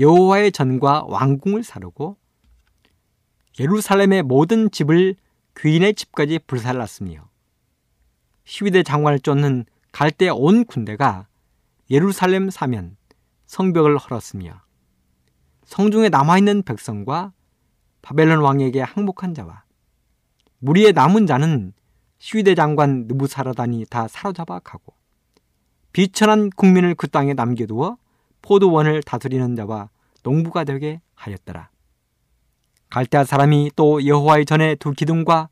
[0.00, 2.16] 여호와의 전과 왕궁을 사르고
[3.58, 5.16] 예루살렘의 모든 집을
[5.58, 7.28] 귀인의 집까지 불살랐으며
[8.44, 11.28] 시위대 장관을 쫓는 갈대 온 군대가
[11.90, 12.96] 예루살렘 사면
[13.46, 14.62] 성벽을 헐었으며
[15.64, 17.32] 성중에 남아있는 백성과
[18.02, 19.63] 바벨론 왕에게 항복한 자와
[20.64, 21.74] 무리의 남은 자는
[22.16, 24.94] 시위대 장관 느부사라단이 다 사로잡아 가고
[25.92, 27.98] 비천한 국민을 그 땅에 남겨두어
[28.40, 29.90] 포도원을 다스리는 자와
[30.22, 31.68] 농부가 되게 하였더라.
[32.88, 35.50] 갈대아 사람이 또 여호와의 전에 두 기둥과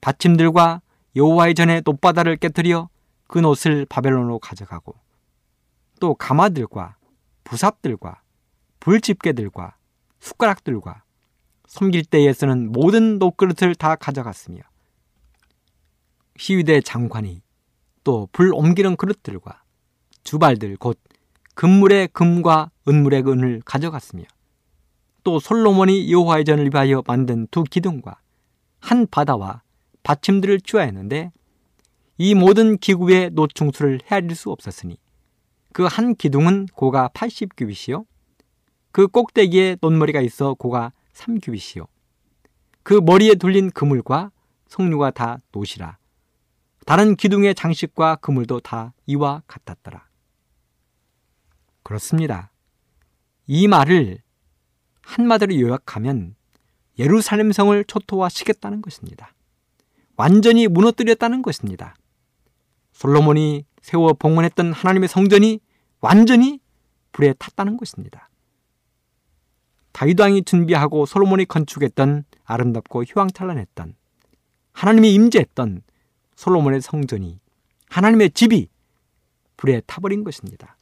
[0.00, 0.80] 받침들과
[1.16, 2.88] 여호와의 전에 높바다를 깨뜨려
[3.26, 4.94] 그 노을 바벨론으로 가져가고
[6.00, 6.96] 또 가마들과
[7.44, 8.22] 부삽들과
[8.80, 9.76] 불집게들과
[10.20, 11.03] 숟가락들과
[11.66, 14.60] 섬길 때에 쓰는 모든 녹그릇을 다 가져갔으며
[16.36, 17.42] 시위대 장관이
[18.04, 19.62] 또 불 옮기는 그릇들과
[20.24, 20.98] 주발들 곧
[21.54, 24.24] 금물의 금과 은물의 은을 가져갔으며
[25.22, 28.18] 또 솔로몬이 여호와의 전을 위하여 만든 두 기둥과
[28.80, 29.62] 한 바다와
[30.02, 31.32] 받침들을 주하였는데
[32.18, 34.98] 이 모든 기구의 노충수를 헤아릴 수 없었으니
[35.72, 38.04] 그 한 기둥은 고가 80규빗이요.
[38.92, 41.86] 그 꼭대기에 논머리가 있어 고가 3규빗이요
[42.82, 44.30] 그 머리에 둘린 그물과
[44.68, 45.98] 석류가 다 노시라
[46.86, 50.06] 다른 기둥의 장식과 그물도 다 이와 같았더라
[51.84, 52.50] 그렇습니다.
[53.46, 54.18] 이 말을
[55.02, 56.34] 한마디로 요약하면
[56.98, 59.34] 예루살렘 성을 초토화시켰다는 것입니다.
[60.16, 61.94] 완전히 무너뜨렸다는 것입니다.
[62.92, 65.60] 솔로몬이 세워 봉헌했던 하나님의 성전이
[66.00, 66.60] 완전히
[67.12, 68.30] 불에 탔다는 것입니다.
[69.94, 73.94] 다윗 왕이 준비하고 솔로몬이 건축했던 아름답고 휘황찬란했던
[74.72, 75.82] 하나님이 임재했던
[76.34, 77.38] 솔로몬의 성전이
[77.90, 78.68] 하나님의 집이
[79.56, 80.76] 불에 타버린 것입니다.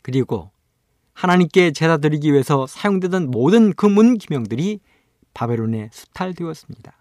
[0.00, 0.50] 그리고
[1.12, 4.80] 하나님께 제사 드리기 위해서 사용되던 모든 그문 기명들이
[5.34, 6.96] 바벨론에 수탈되었습니다.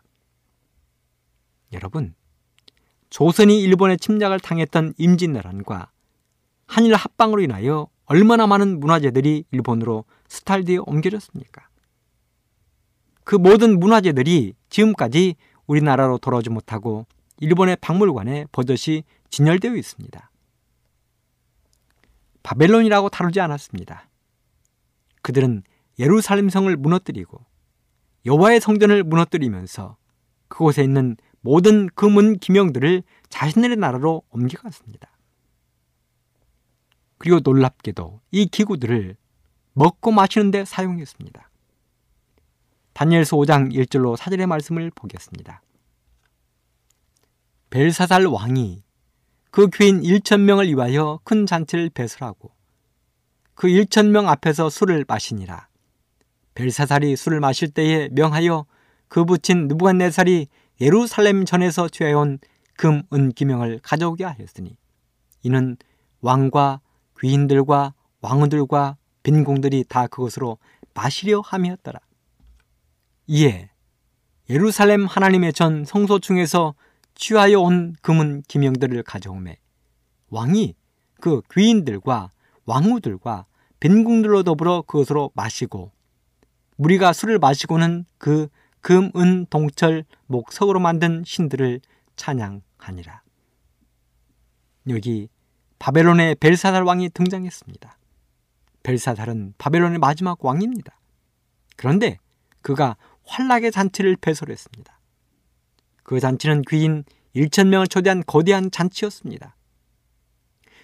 [1.71, 2.13] 여러분,
[3.09, 5.89] 조선이 일본의 침략을 당했던 임진왜란과
[6.67, 11.67] 한일 합방으로 인하여 얼마나 많은 문화재들이 일본으로 수탈되어 옮겨졌습니까?
[13.25, 15.35] 그 모든 문화재들이 지금까지
[15.67, 17.05] 우리나라로 돌아오지 못하고
[17.39, 20.31] 일본의 박물관에 버젓이 진열되어 있습니다.
[22.41, 24.09] 바벨론이라고 다루지 않았습니다.
[25.21, 25.63] 그들은
[25.99, 27.45] 예루살렘 성을 무너뜨리고
[28.25, 29.97] 여호와의 성전을 무너뜨리면서
[30.47, 35.11] 그곳에 있는 모든 금은 기명들을 자신들의 나라로 옮겨갔습니다.
[37.17, 39.15] 그리고 놀랍게도 이 기구들을
[39.79, 41.49] 먹고 마시는데 사용했습니다.
[42.91, 45.61] 다니엘서 5장 1절로 사절의 말씀을 보겠습니다.
[47.69, 48.83] 벨사살 왕이
[49.51, 52.51] 그 귀인 1천 명을 위하여 큰 잔치를 배설하고
[53.55, 55.69] 그 1천 명 앞에서 술을 마시니라.
[56.55, 58.65] 벨사살이 술을 마실 때에 명하여
[59.07, 60.47] 그 부친 느부갓네살이
[60.81, 62.39] 예루살렘 전에서 취해온
[62.75, 64.75] 금, 은, 기명을 가져오게 하였으니
[65.43, 65.77] 이는
[66.19, 66.81] 왕과
[67.17, 68.97] 귀인들과 왕후들과
[69.29, 70.57] 빈공들이 다 그것으로
[70.95, 71.99] 마시려 함이었더라.
[73.27, 73.69] 이에
[74.49, 76.73] 예루살렘 하나님의 전 성소 중에서
[77.13, 79.57] 취하여 온 금은 기명들을 가져오매
[80.29, 80.73] 왕이
[81.21, 82.31] 그 귀인들과
[82.65, 83.45] 왕후들과
[83.79, 85.91] 빈궁들로 더불어 그것으로 마시고
[86.77, 88.47] 무리가 술을 마시고는 그
[88.81, 91.81] 금, 은, 동철, 목석으로 만든 신들을
[92.15, 93.21] 찬양하니라.
[94.89, 95.29] 여기
[95.77, 97.98] 바벨론의 벨사살 왕이 등장했습니다.
[98.83, 100.99] 벨사살은 바벨론의 마지막 왕입니다.
[101.75, 102.19] 그런데
[102.61, 104.99] 그가 환락의 잔치를 배설했습니다.
[106.03, 107.03] 그 잔치는 귀인
[107.35, 109.55] 1천명을 초대한 거대한 잔치였습니다.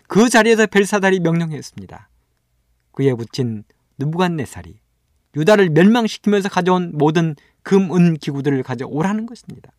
[0.08, 2.10] 그 자리에서 벨사달이 명령했습니다.
[2.92, 3.64] 그에 붙인
[3.98, 4.80] 느부갓네살이
[5.36, 9.72] 유다를 멸망시키면서 가져온 모든 금, 은 기구들을 가져오라는 것입니다.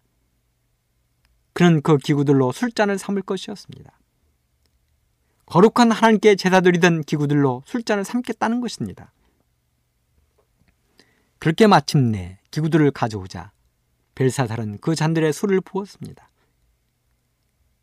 [1.52, 3.98] 그는 그 기구들로 술잔을 삼을 것이었습니다.
[5.46, 9.12] 거룩한 하나님께 제사 드리던 기구들로 술잔을 삼겠다는 것입니다.
[11.38, 13.52] 그렇게 마침내 기구들을 가져오자
[14.14, 16.28] 벨사살은 그 잔들에 술을 부었습니다.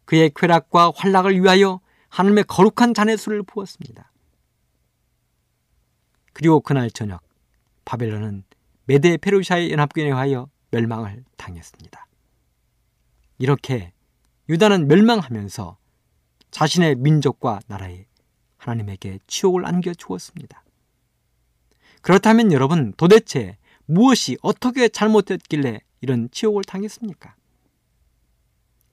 [0.05, 4.11] 그의 쾌락과 환락을 위하여 하나님의 거룩한 잔에 술을 부었습니다.
[6.33, 7.21] 그리고 그날 저녁
[7.85, 8.43] 바벨론은
[8.85, 12.07] 메데 페르시아의 연합군에 의하여 멸망을 당했습니다.
[13.37, 13.93] 이렇게
[14.49, 15.77] 유다는 멸망하면서
[16.53, 18.05] 자신의 민족과 나라에
[18.57, 20.63] 하나님에게 치욕을 안겨 주었습니다.
[22.01, 27.35] 그렇다면 여러분 도대체 무엇이 어떻게 잘못됐길래 이런 치욕을 당했습니까?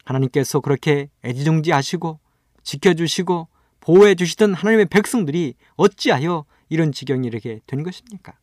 [0.05, 2.19] 하나님께서 그렇게 애지중지하시고
[2.63, 3.49] 지켜주시고
[3.81, 8.39] 보호해 주시던 하나님의 백성들이 어찌하여 이런 지경이 이렇게 된 것입니까?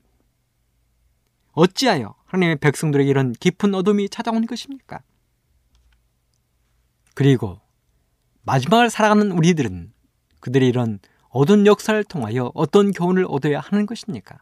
[1.54, 5.02] 어찌하여 하나님의 백성들에게 이런 깊은 어둠이 찾아온 것입니까?
[7.16, 7.60] 그리고
[8.48, 9.92] 마지막을 살아가는 우리들은
[10.40, 14.38] 그들이 이런 어두운 역사를 통하여 어떤 교훈을 얻어야 하는 것입니까?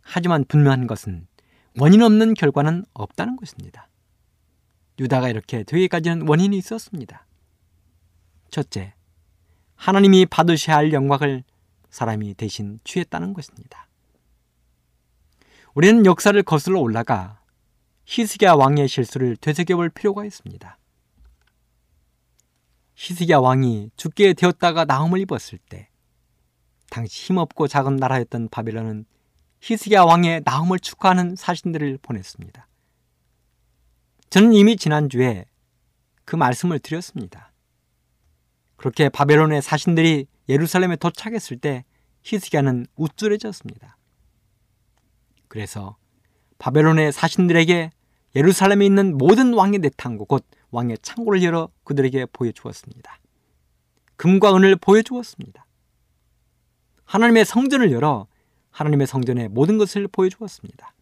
[0.00, 1.26] 하지만 분명한 것은
[1.78, 3.88] 원인 없는 결과는 없다는 것입니다.
[4.98, 7.26] 유다가 이렇게 되기까지는 원인이 있었습니다.
[8.50, 8.94] 첫째,
[9.74, 11.44] 하나님이 받으셔야 할 영광을
[11.90, 13.86] 사람이 대신 취했다는 것입니다.
[15.74, 17.38] 우리는 역사를 거슬러 올라가
[18.06, 20.78] 히스기야 왕의 실수를 되새겨볼 필요가 있습니다.
[22.96, 25.88] 히스기야 왕이 죽게 되었다가 나음을 입었을 때
[26.90, 29.04] 당시 힘없고 작은 나라였던 바벨론은
[29.60, 32.66] 히스기야 왕의 나음을 축하하는 사신들을 보냈습니다.
[34.30, 35.44] 저는 이미 지난주에
[36.24, 37.52] 그 말씀을 드렸습니다.
[38.76, 41.84] 그렇게 바벨론의 사신들이 예루살렘에 도착했을 때
[42.22, 43.96] 히스기야는 우쭐해졌습니다.
[45.48, 45.96] 그래서
[46.58, 47.90] 바벨론의 사신들에게
[48.34, 53.18] 예루살렘에 있는 모든 왕의 내탕고 곧 왕의 창고를 열어 그들에게 보여주었습니다.
[54.16, 55.66] 금과 은을 보여주었습니다.
[57.04, 58.26] 하나님의 성전을 열어
[58.70, 60.94] 하나님의 성전에 모든 것을 보여주었습니다.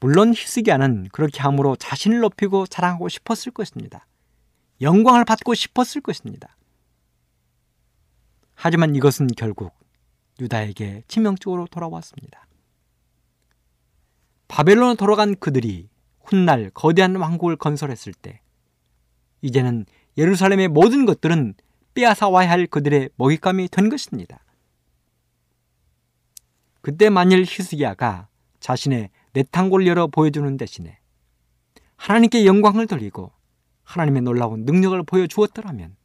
[0.00, 4.06] 물론 히스기야는 그렇게 함으로 자신을 높이고 자랑하고 싶었을 것입니다.
[4.80, 6.56] 영광을 받고 싶었을 것입니다.
[8.54, 9.72] 하지만 이것은 결국
[10.40, 12.46] 유다에게 치명적으로 돌아왔습니다.
[14.48, 15.88] 바벨론에 돌아간 그들이
[16.24, 18.40] 훗날 거대한 왕국을 건설했을 때
[19.40, 21.54] 이제는 예루살렘의 모든 것들은
[21.94, 24.44] 빼앗아 와야 할 그들의 먹잇감이 된 것입니다.
[26.80, 28.28] 그때 만일 히스기야가
[28.60, 30.98] 자신의 내탕골 열어 보여주는 대신에
[31.96, 33.32] 하나님께 영광을 돌리고
[33.84, 35.96] 하나님의 놀라운 능력을 보여주었더라면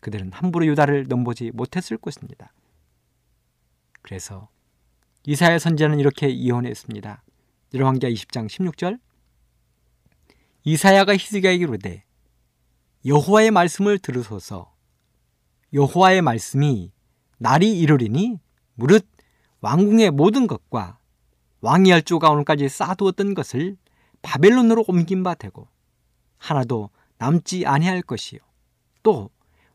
[0.00, 2.52] 그들은 함부로 유다를 넘보지 못했을 것입니다.
[4.02, 4.48] 그래서
[5.26, 7.22] 이사야 선지자는 이렇게 이혼했습니다.
[7.72, 8.98] 열왕기하 20장 16절
[10.64, 12.04] 이사야가 히스기야에게 이르되
[13.06, 14.74] 여호와의 말씀을 들으소서
[15.72, 16.92] 여호와의 말씀이
[17.38, 18.40] 날이 이르리니
[18.74, 19.06] 무릇
[19.60, 20.98] 왕궁의 모든 것과
[21.60, 23.76] 왕이 할주 가운까지 쌓아두었던 것을
[24.22, 25.68] 바벨론으로 옮긴 바 되고
[26.38, 28.40] 하나도 남지 아니할 것이요
[29.02, 29.30] 또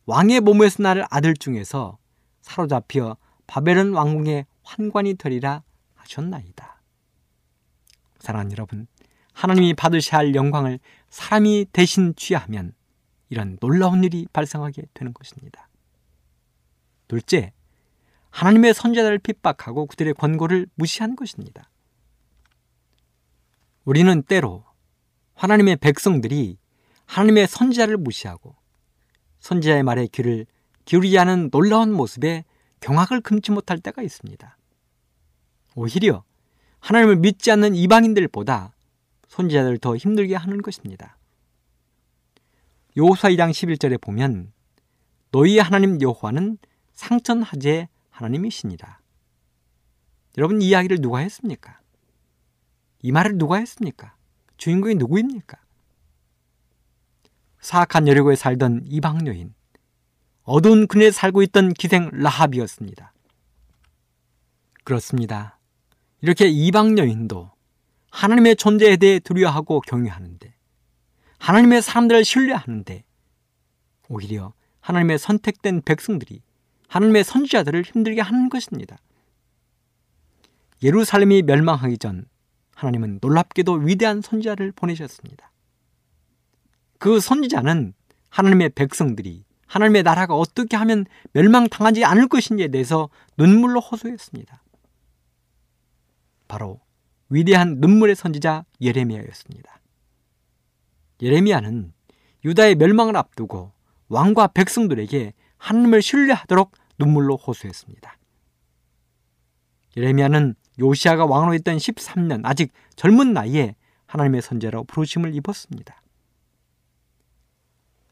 [0.06, 2.00] 왕의 몸에서 날 아들 중에서
[2.42, 3.16] 사로잡혀
[3.46, 5.64] 바벨론 왕궁의 환관이 되리라
[5.96, 6.82] 하셨나이다.
[8.20, 8.88] 사랑하는 여러분,
[9.40, 10.80] 하나님이 받으셔야 할 영광을
[11.10, 12.74] 사람이 대신 취하면
[13.30, 15.70] 이런 놀라운 일이 발생하게 되는 것입니다.
[17.08, 17.54] 둘째,
[18.32, 21.70] 하나님의 선자들을 핍박하고 그들의 권고를 무시한 것입니다.
[23.86, 24.66] 우리는 때로
[25.36, 26.58] 하나님의 백성들이
[27.06, 28.58] 하나님의 선지자를 무시하고
[29.40, 30.48] 선지자의 말에 귀를
[30.84, 32.44] 기울이지 않은 놀라운 모습에
[32.82, 34.58] 경악을 금치 못할 때가 있습니다.
[35.76, 36.26] 오히려
[36.82, 38.74] 하나님을 믿지 않는 이방인들보다
[39.40, 41.18] 선지자들을 더 힘들게 하는 것입니다.
[42.98, 44.52] 여호수아 2장 11절에 보면
[45.32, 46.58] 너희 하나님 여호와는
[46.94, 49.00] 상천하제 하나님이시니라.
[50.38, 51.80] 여러분 이 이야기를 누가 했습니까?
[53.02, 54.16] 이 말을 누가 했습니까?
[54.58, 55.58] 주인공이 누구입니까?
[57.62, 59.54] 사악한 여리고에 살던 이방 여인,
[60.44, 63.14] 어두운 그늘에 살고 있던 기생 라합이었습니다.
[64.84, 65.60] 그렇습니다.
[66.22, 67.52] 이렇게 이방 여인도
[68.12, 70.54] 하나님의 존재에 대해 두려워하고 경외하는데
[71.38, 73.04] 하나님의 사람들을 신뢰하는데
[74.10, 76.42] 오히려 하나님의 선택된 백성들이
[76.88, 78.98] 하나님의 선지자들을 힘들게 하는 것입니다.
[80.82, 82.26] 예루살렘이 멸망하기 전
[82.76, 85.52] 하나님은 놀랍게도 위대한 선지자를 보내셨습니다.
[86.98, 87.94] 그 선지자는
[88.30, 94.64] 하나님의 백성들이 하나님의 나라가 어떻게 하면 멸망당하지 않을 것인지에 대해서 눈물로 호소했습니다.
[96.48, 96.82] 바로
[97.30, 99.80] 위대한 눈물의 선지자 예레미야였습니다.
[101.22, 101.94] 예레미야는
[102.46, 103.72] 유다의 멸망을 앞두고
[104.08, 108.18] 왕과 백성들에게 하나님을 신뢰하도록 눈물로 호소했습니다.
[109.98, 113.76] 예레미야는 요시아가 왕으로 있던 13년 아직 젊은 나이에
[114.06, 116.02] 하나님의 선제로 부르심을 입었습니다.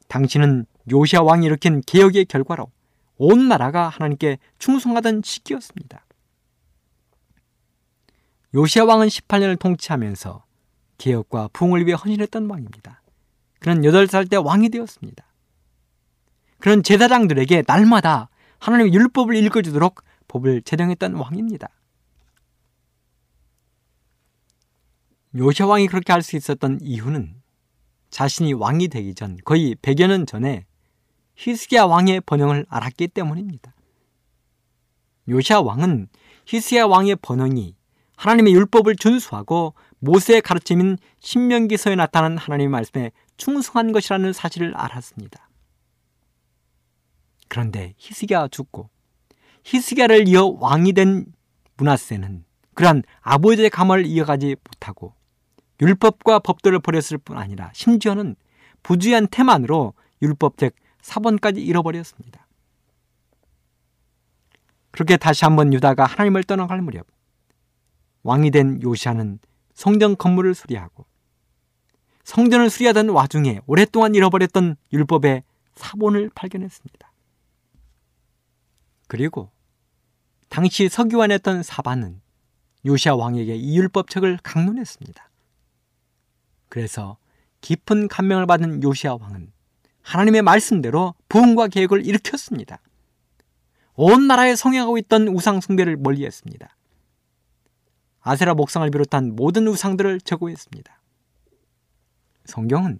[0.07, 2.71] 당신은 요시아 왕이 일으킨 개혁의 결과로
[3.17, 6.05] 온 나라가 하나님께 충성하던 시기였습니다.
[8.57, 10.43] 요시아 왕은 18년을 통치하면서
[10.97, 13.03] 개혁과 부흥을 위해 헌신했던 왕입니다.
[13.59, 15.23] 그는 8살 때 왕이 되었습니다.
[16.57, 21.69] 그런 제사장들에게 날마다 하나님의 율법을 읽어주도록 법을 제정했던 왕입니다.
[25.35, 27.35] 요시아 왕이 그렇게 할 수 있었던 이유는
[28.09, 30.65] 자신이 왕이 되기 전 거의 100여 년 전에
[31.35, 33.75] 히스기야 왕의 번영을 알았기 때문입니다.
[35.29, 36.07] 요시아 왕은
[36.47, 37.76] 히스기야 왕의 번영이
[38.17, 45.49] 하나님의 율법을 준수하고 모세의 가르침인 신명기서에 나타난 하나님의 말씀에 충성한 것이라는 사실을 알았습니다.
[47.47, 48.89] 그런데 히스기야가 죽고
[49.63, 51.25] 히스기야를 이어 왕이 된
[51.77, 52.43] 문하세는
[52.73, 55.13] 그러한 아버지의 가문을 이어가지 못하고
[55.79, 58.35] 율법과 법도를 버렸을 뿐 아니라 심지어는
[58.83, 62.47] 부주의한 태만으로 율법책 사본까지 잃어버렸습니다.
[64.91, 67.05] 그렇게 다시 한번 유다가 하나님을 떠나갈 무렵
[68.27, 69.39] 왕이 된 요시아는
[69.73, 71.05] 성전 건물을 수리하고
[72.25, 75.43] 성전을 수리하던 와중에 오랫동안 잃어버렸던 율법의
[75.75, 77.09] 사본을 발견했습니다.
[79.07, 79.49] 그리고
[80.49, 82.19] 당시 서기관이었던 사반은
[82.85, 85.29] 요시아 왕에게 이 율법책을 강론했습니다.
[86.67, 87.17] 그래서
[87.61, 89.53] 깊은 감명을 받은 요시아 왕은
[90.01, 92.81] 하나님의 말씀대로 부흥과 계획을 일으켰습니다.
[93.93, 96.76] 온 나라에 성행하고 있던 우상 숭배를 멀리했습니다.
[98.27, 101.01] 아세라 목상을 비롯한 모든 우상들을 제거했습니다.
[102.45, 102.99] 성경은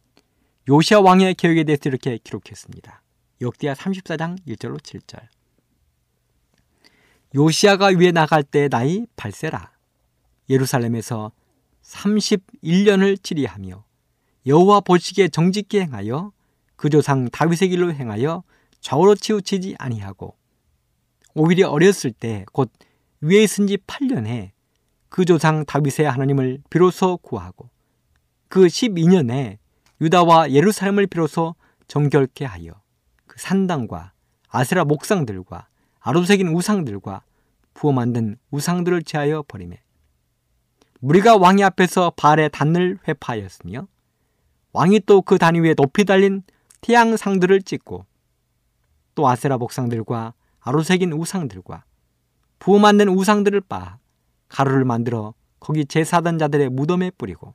[0.69, 3.01] 요시아 왕의 계획에 대해서 이렇게 기록했습니다.
[3.41, 5.19] 역대하 34장 1절로 7절.
[7.35, 9.69] 요시아가 위에 나갈 때 나이 8세라.
[10.49, 11.33] 예루살렘에서
[11.83, 13.83] 31년을 치리하며
[14.45, 16.31] 여호와 보시기에 정직히 행하여
[16.77, 18.43] 그 조상 다윗의 길로 행하여
[18.79, 20.37] 좌우로 치우치지 아니하고
[21.33, 22.71] 오히려 어렸을 때 곧
[23.19, 24.51] 위에 있은 지 8년에
[25.09, 27.69] 그 조상 다윗의 하나님을 비로소 구하고
[28.49, 29.57] 그 12년에
[30.01, 31.55] 유다와 예루살렘을 비로소
[31.87, 32.73] 정결케 하여
[33.25, 34.11] 그 산당과
[34.49, 35.67] 아세라 목상들과
[35.99, 37.21] 아로새긴 우상들과
[37.73, 39.79] 부어 만든 우상들을 제하여 버리매
[40.99, 43.87] 무리가 왕이 앞에서 발에 단을 회파하였으며
[44.73, 46.43] 왕이 또 그 단 위에 높이 달린
[46.81, 48.05] 태양상들을 찍고
[49.15, 51.83] 또 아세라 복상들과 아로색인 우상들과
[52.59, 53.97] 부어 만든 우상들을 빻아
[54.49, 57.53] 가루를 만들어 거기 제사던 자들의 무덤에 뿌리고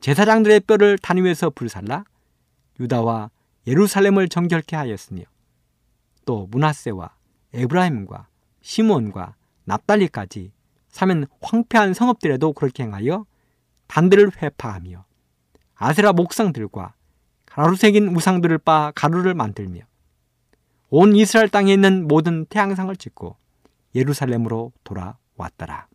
[0.00, 2.04] 제사장들의 뼈를 단 위에서 불살라
[2.78, 3.30] 유다와
[3.66, 5.22] 예루살렘을 정결케 하였으며
[6.26, 7.10] 또 문하세와
[7.54, 8.28] 에브라임과
[8.60, 10.52] 시몬과 납달리까지
[10.88, 13.26] 사면 황폐한 성읍들에도 그렇게 행하여
[13.86, 15.04] 단들을 회파하며
[15.76, 16.94] 아세라 목상들과
[17.46, 19.82] 가루색인 우상들을 빻아 가루를 만들며
[20.90, 23.36] 온 이스라엘 땅에 있는 모든 태양상을 찍고
[23.94, 25.88] 예루살렘으로 돌아 왔더라.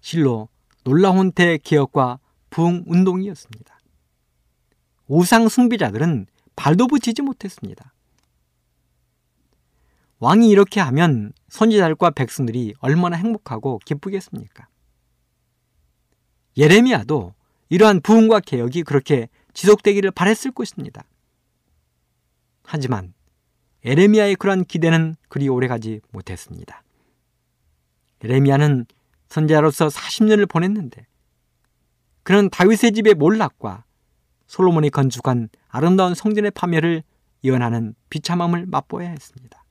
[0.00, 0.48] 실로
[0.84, 2.20] 놀라운 대개혁과
[2.50, 3.78] 부흥 운동이었습니다.
[5.08, 6.26] 우상 숭배자들은
[6.56, 7.92] 발도 붙이지 못했습니다.
[10.20, 14.68] 왕이 이렇게 하면 선지자들과 백성들이 얼마나 행복하고 기쁘겠습니까?
[16.56, 17.34] 예레미야도
[17.68, 21.04] 이러한 부흥과 개혁이 그렇게 지속되기를 바랬을 것입니다.
[22.62, 23.12] 하지만
[23.84, 26.83] 에레미야의 그러한 기대는 그리 오래가지 못했습니다.
[28.24, 28.86] 에레미야는
[29.28, 31.06] 선지자로서 40년을 보냈는데
[32.22, 33.84] 그는 다윗의 집의 몰락과
[34.46, 37.02] 솔로몬이 건축한 아름다운 성전의 파멸을
[37.44, 39.64] 예언하는 비참함을 맛보아야 했습니다.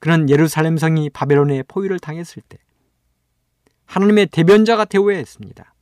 [0.00, 2.58] 그는 예루살렘 성이 바벨론의 포위를 당했을 때
[3.86, 5.74] 하나님의 대변자가 되어야 했습니다.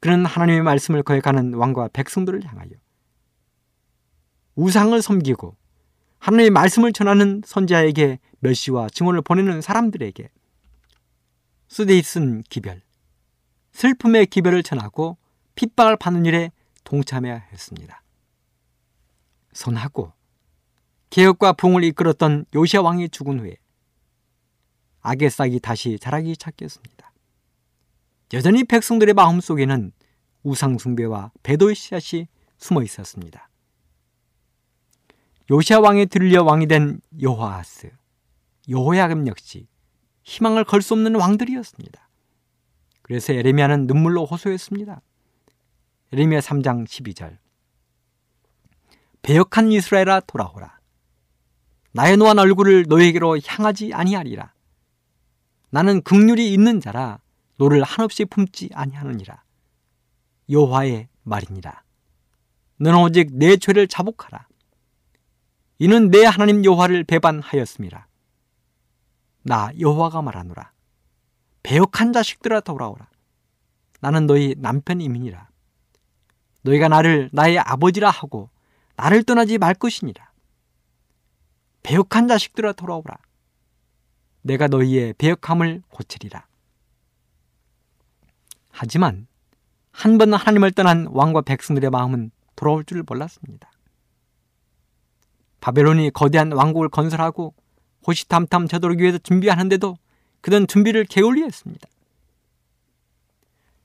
[0.00, 2.70] 그는 하나님의 말씀을 거역하는 왕과 백성들을 향하여
[4.54, 5.56] 우상을 섬기고
[6.24, 10.30] 하나님의 말씀을 전하는 선자에게 멸시와 증언을 보내는 사람들에게
[11.68, 12.80] 쓰데이 쓴 기별,
[13.72, 15.18] 슬픔의 기별을 전하고
[15.54, 16.50] 핍박을 받는 일에
[16.84, 18.02] 동참해야 했습니다.
[19.52, 20.14] 선하고
[21.10, 23.58] 개혁과 붕을 이끌었던 요시아 왕이 죽은 후에
[25.02, 27.12] 악의 싹이 다시 자라기 시작했습니다.
[28.32, 29.92] 여전히 백성들의 마음 속에는
[30.42, 33.50] 우상 숭배와 배도의 씨앗이 숨어 있었습니다.
[35.50, 37.90] 요시아 왕에 뒤이어 왕이 된 여호아하스,
[38.68, 39.68] 여호야김 역시
[40.22, 42.08] 희망을 걸 수 없는 왕들이었습니다.
[43.02, 45.02] 그래서 예레미야는 눈물로 호소했습니다.
[46.12, 47.36] 예레미야 3장 12절
[49.20, 50.78] 배역한 이스라엘아 돌아오라.
[51.92, 54.52] 나의 노한 얼굴을 너에게로 향하지 아니하리라.
[55.70, 57.20] 나는 긍휼이 있는 자라
[57.58, 59.42] 노를 한없이 품지 아니하느니라.
[60.48, 61.82] 여호와의 말이니라.
[62.78, 64.48] 너는 오직 네 죄를 자복하라.
[65.78, 68.08] 이는 네 하나님 여호와를 배반하였음이니라.
[69.42, 70.72] 나 여호와가 말하노라.
[71.62, 73.08] 배역한 자식들아 돌아오라.
[74.00, 75.48] 나는 너희 남편임이니라.
[76.62, 78.50] 너희가 나를 나의 아버지라 하고
[78.96, 80.30] 나를 떠나지 말 것이니라.
[81.82, 83.16] 배역한 자식들아 돌아오라.
[84.42, 86.46] 내가 너희의 배역함을 고치리라.
[88.70, 89.26] 하지만
[89.90, 93.70] 한 번 하나님을 떠난 왕과 백성들의 마음은 돌아올 줄 몰랐습니다.
[95.64, 97.54] 바벨론이 거대한 왕국을 건설하고
[98.06, 99.96] 호시탐탐 되도록 위해서 준비하는데도
[100.42, 101.88] 그는 준비를 게을리했습니다.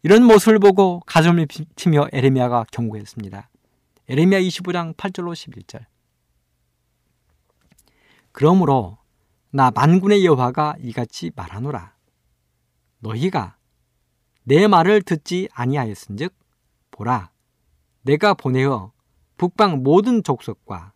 [0.03, 3.49] 이런 모습을 보고 가슴을 치며 에레미야가 경고했습니다.
[4.09, 5.85] 에레미야 25장 8절로 11절.
[8.33, 8.97] 그러므로
[9.49, 11.95] 나 만군의 여호와가 이같이 말하노라.
[12.99, 13.55] 너희가
[14.43, 16.35] 내 말을 듣지 아니하였은즉
[16.91, 17.31] 보라
[18.01, 18.91] 내가 보내어
[19.37, 20.91] 북방 모든 족속과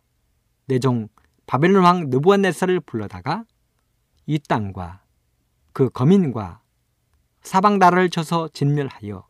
[0.66, 1.08] 내종
[1.46, 3.44] 바벨론 왕 느부갓네살을 불러다가
[4.26, 5.02] 이 땅과
[5.72, 6.60] 그 거민과
[7.42, 9.26] 사방 나라를 쳐서 진멸하여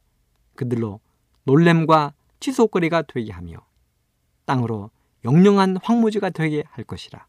[0.55, 1.01] 그들로
[1.45, 3.57] 놀램과 취소거리가 되게 하며
[4.45, 4.91] 땅으로
[5.25, 7.27] 영영한 황무지가 되게 할 것이라.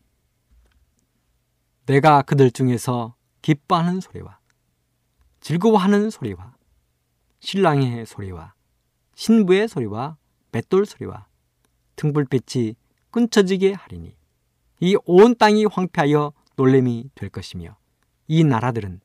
[1.85, 4.39] 내가 그들 중에서 기뻐하는 소리와
[5.39, 6.55] 즐거워하는 소리와
[7.39, 8.53] 신랑의 소리와
[9.15, 10.17] 신부의 소리와
[10.51, 11.27] 맷돌 소리와
[11.95, 12.75] 등불빛이
[13.15, 14.13] 끊쳐지게 하리니
[14.81, 17.77] 이 온 땅이 황폐하여 놀림이 될 것이며
[18.27, 18.99] 이 나라들은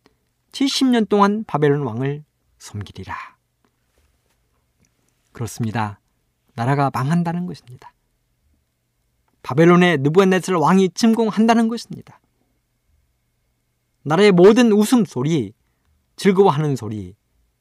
[0.51, 2.25] 70년 동안 바벨론 왕을
[2.59, 3.15] 섬기리라.
[5.31, 6.01] 그렇습니다.
[6.55, 7.95] 나라가 망한다는 것입니다.
[9.43, 12.21] 바벨론의 느부갓네살 왕이 침공한다는 것입니다.
[14.03, 15.53] 나라의 모든 웃음소리,
[16.17, 17.15] 즐거워하는 소리,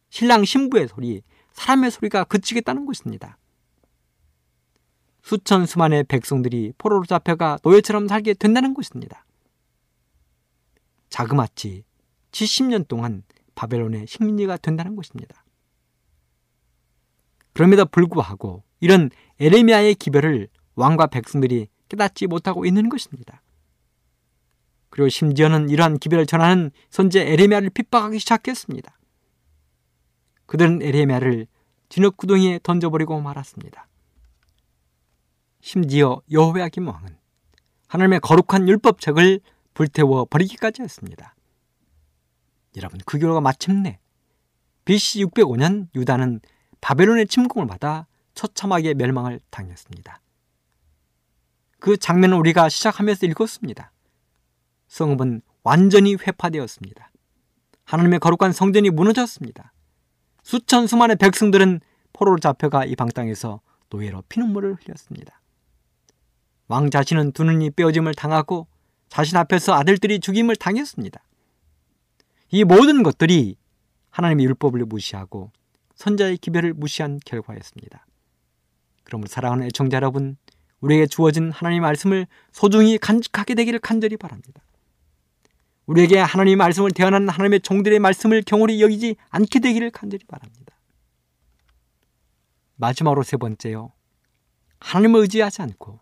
[0.09, 1.21] 신랑 신부의 소리,
[1.51, 3.37] 사람의 소리가 그치겠다는 것입니다.
[5.23, 9.25] 수천 수만의 백성들이 포로로 잡혀가 노예처럼 살게 된다는 것입니다.
[11.09, 11.83] 자그마치
[12.31, 13.23] 70년 동안
[13.55, 15.43] 바벨론의 식민지가 된다는 것입니다.
[17.53, 19.09] 그럼에도 불구하고 이런
[19.39, 23.41] 에레미야의 기별을 왕과 백성들이 깨닫지 못하고 있는 것입니다.
[24.89, 28.97] 그리고 심지어는 이러한 기별을 전하는 선제 에레미야를 핍박하기 시작했습니다.
[30.45, 31.47] 그들은 에레미야를
[31.89, 33.88] 진흙구덩이에 던져버리고 말았습니다.
[35.61, 37.17] 심지어 여호야김 왕은
[37.87, 39.39] 하나님의 거룩한 율법책을
[39.73, 41.35] 불태워 버리기까지 했습니다.
[42.77, 43.99] 여러분 그 결과 마침내
[44.85, 46.39] BC 605년 유다는
[46.81, 50.21] 바벨론의 침공을 받아 처참하게 멸망을 당했습니다.
[51.79, 53.91] 그 장면을 우리가 시작하면서 읽었습니다.
[54.87, 57.11] 성읍은 완전히 회파되었습니다.
[57.85, 59.73] 하나님의 거룩한 성전이 무너졌습니다.
[60.43, 61.81] 수천 수만의 백성들은
[62.13, 65.38] 포로로 잡혀가 이 방 땅에서 노예로 피눈물을 흘렸습니다.
[66.69, 68.67] 왕 자신은 두 눈이 빼어짐을 당하고
[69.09, 71.19] 자신 앞에서 아들들이 죽임을 당했습니다.
[72.51, 73.57] 이 모든 것들이
[74.11, 75.51] 하나님의 율법을 무시하고
[75.95, 78.05] 선자의 기별을 무시한 결과였습니다.
[79.03, 80.37] 그러므로 사랑하는 애청자 여러분,
[80.79, 84.61] 우리에게 주어진 하나님의 말씀을 소중히 간직하게 되기를 간절히 바랍니다.
[85.87, 90.77] 우리에게 하나님의 말씀을 대하는 하나님의 종들의 말씀을 경홀히 여기지 않게 되기를 간절히 바랍니다.
[92.75, 93.91] 마지막으로 세 번째요.
[94.79, 95.99] 하나님을 의지하지 않고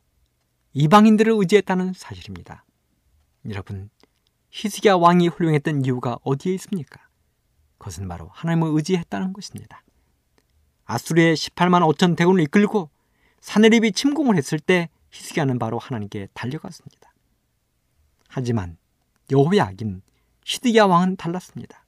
[0.79, 2.63] 이방인들을 의지했다는 사실입니다.
[3.49, 3.89] 여러분,
[4.51, 7.01] 히스기야 왕이 훌륭했던 이유가 어디에 있습니까?
[7.79, 9.81] 그것은 바로 하나님을 의지했다는 것입니다.
[10.85, 12.91] 아수르의 18만 5천 대군을 이끌고
[13.39, 17.11] 사내립이 침공을 했을 때 히스기야는 바로 하나님께 달려갔습니다.
[18.27, 18.77] 하지만
[19.31, 20.03] 여호야긴
[20.45, 21.83] 시드기야 왕은 달랐습니다.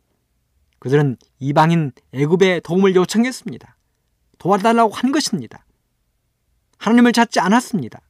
[0.80, 3.78] 그들은 이방인 애굽의 도움을 요청했습니다.
[4.40, 5.64] 도와달라고 한 것입니다.
[6.80, 8.02] 하나님을 찾지 않았습니다.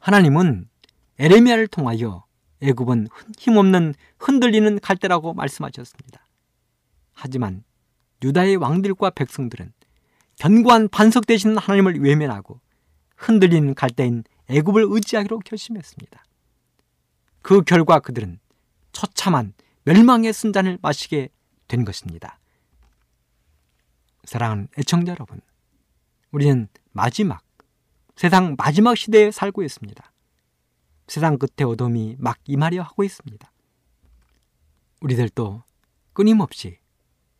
[0.00, 0.68] 하나님은
[1.18, 2.24] 에레미야를 통하여
[2.62, 6.26] 애굽은 힘없는 흔들리는 갈대라고 말씀하셨습니다.
[7.12, 7.62] 하지만
[8.22, 9.72] 유다의 왕들과 백성들은
[10.36, 12.60] 견고한 반석 되신 하나님을 외면하고
[13.16, 16.24] 흔들리는 갈대인 애굽을 의지하기로 결심했습니다.
[17.42, 18.40] 그 결과 그들은
[18.92, 19.52] 처참한
[19.84, 21.28] 멸망의 순잔을 마시게
[21.68, 22.38] 된 것입니다.
[24.24, 25.40] 사랑하는 애청자 여러분,
[26.30, 27.42] 우리는 마지막,
[28.20, 30.12] 세상 마지막 시대에 살고 있습니다.
[31.06, 33.50] 세상 끝에 어둠이 막 임하려 하고 있습니다.
[35.00, 35.62] 우리들도
[36.12, 36.76] 끊임없이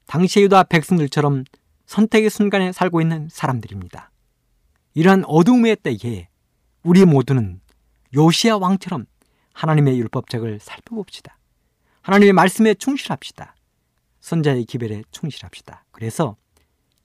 [0.07, 1.45] 당시 유다 백성들처럼
[1.85, 4.11] 선택의 순간에 살고 있는 사람들입니다.
[4.95, 6.31] 이러한 어둠의 때에
[6.83, 7.61] 우리 모두는
[8.15, 9.05] 요시아 왕처럼
[9.53, 11.37] 하나님의 율법책을 살펴봅시다.
[12.01, 13.55] 하나님의 말씀에 충실합시다.
[14.23, 15.85] 선자의 기별에 충실합시다.
[15.91, 16.39] 그래서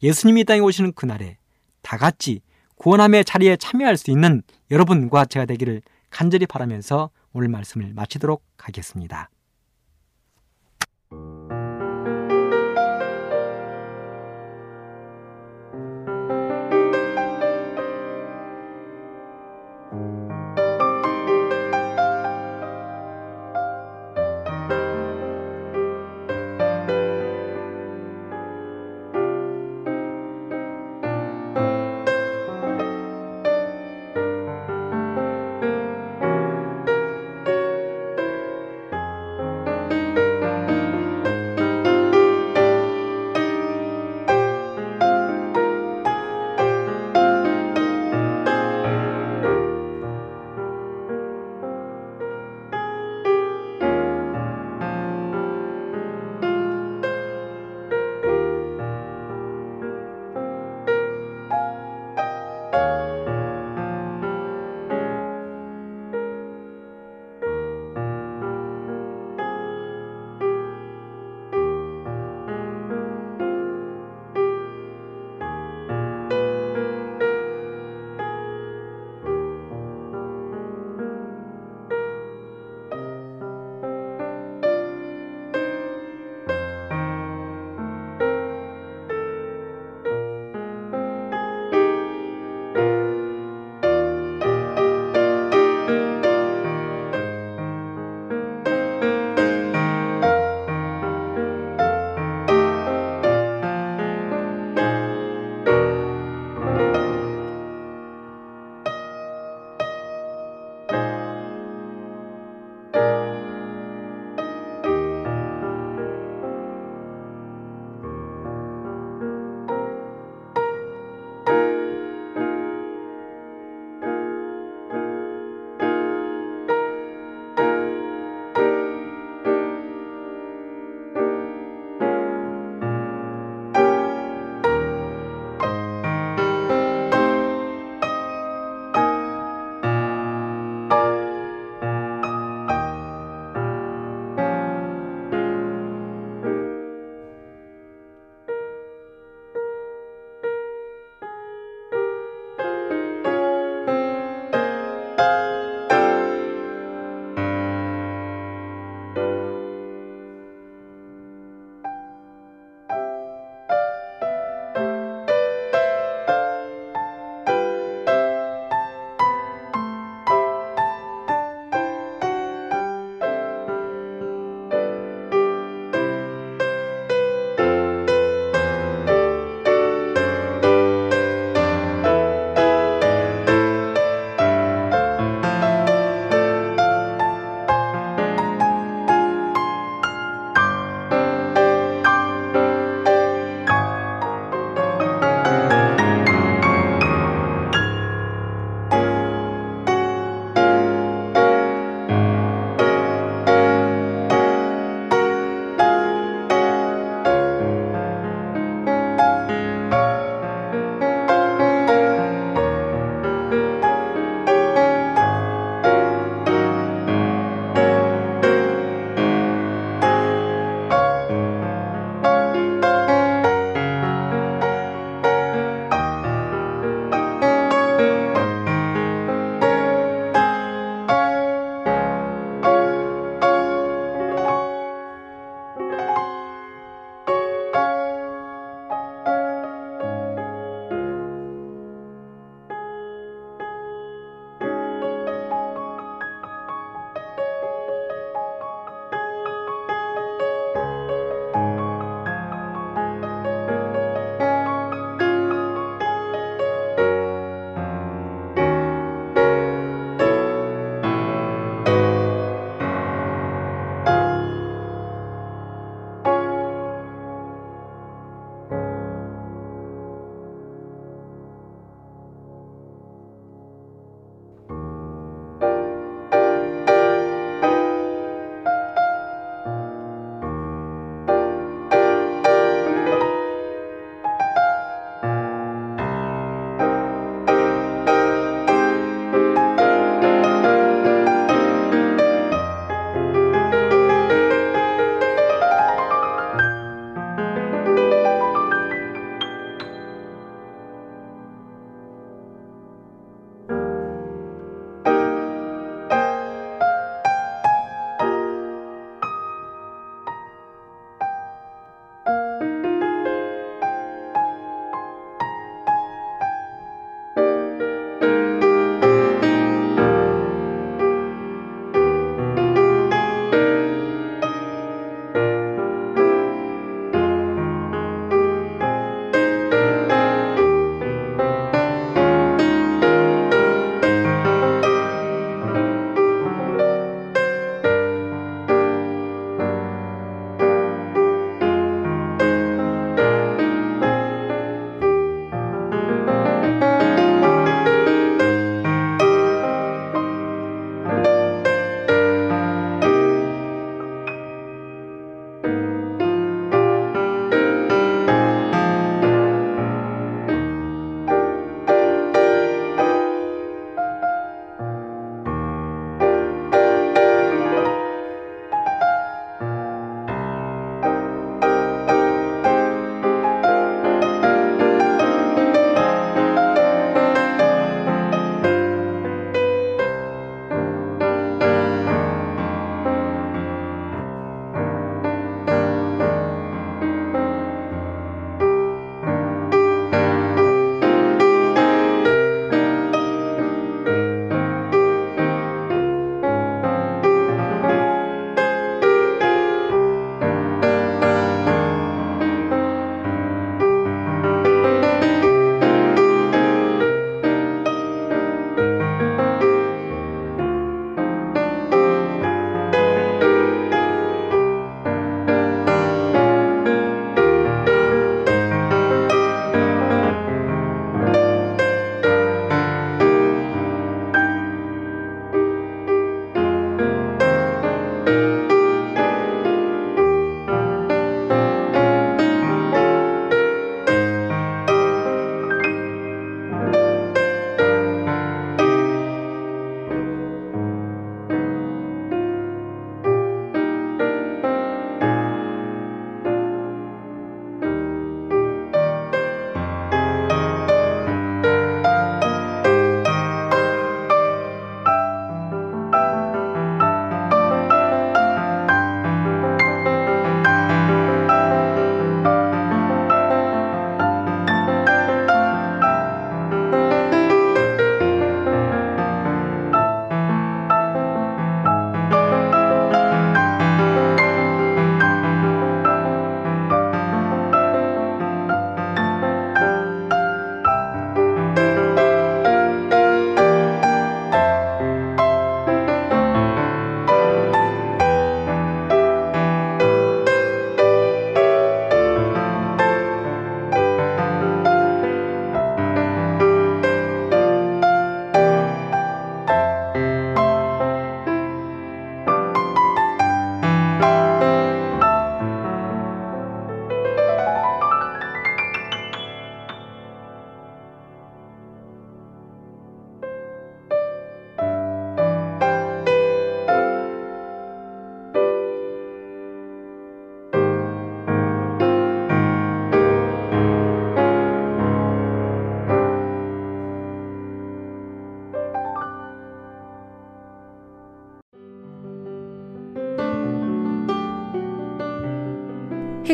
[0.01, 1.37] 예수님이 땅에 오시는 그날에
[1.81, 2.39] 다 같이
[2.77, 9.29] 구원함의 자리에 참여할 수 있는 여러분과 제가 되기를 간절히 바라면서 오늘 말씀을 마치도록 하겠습니다.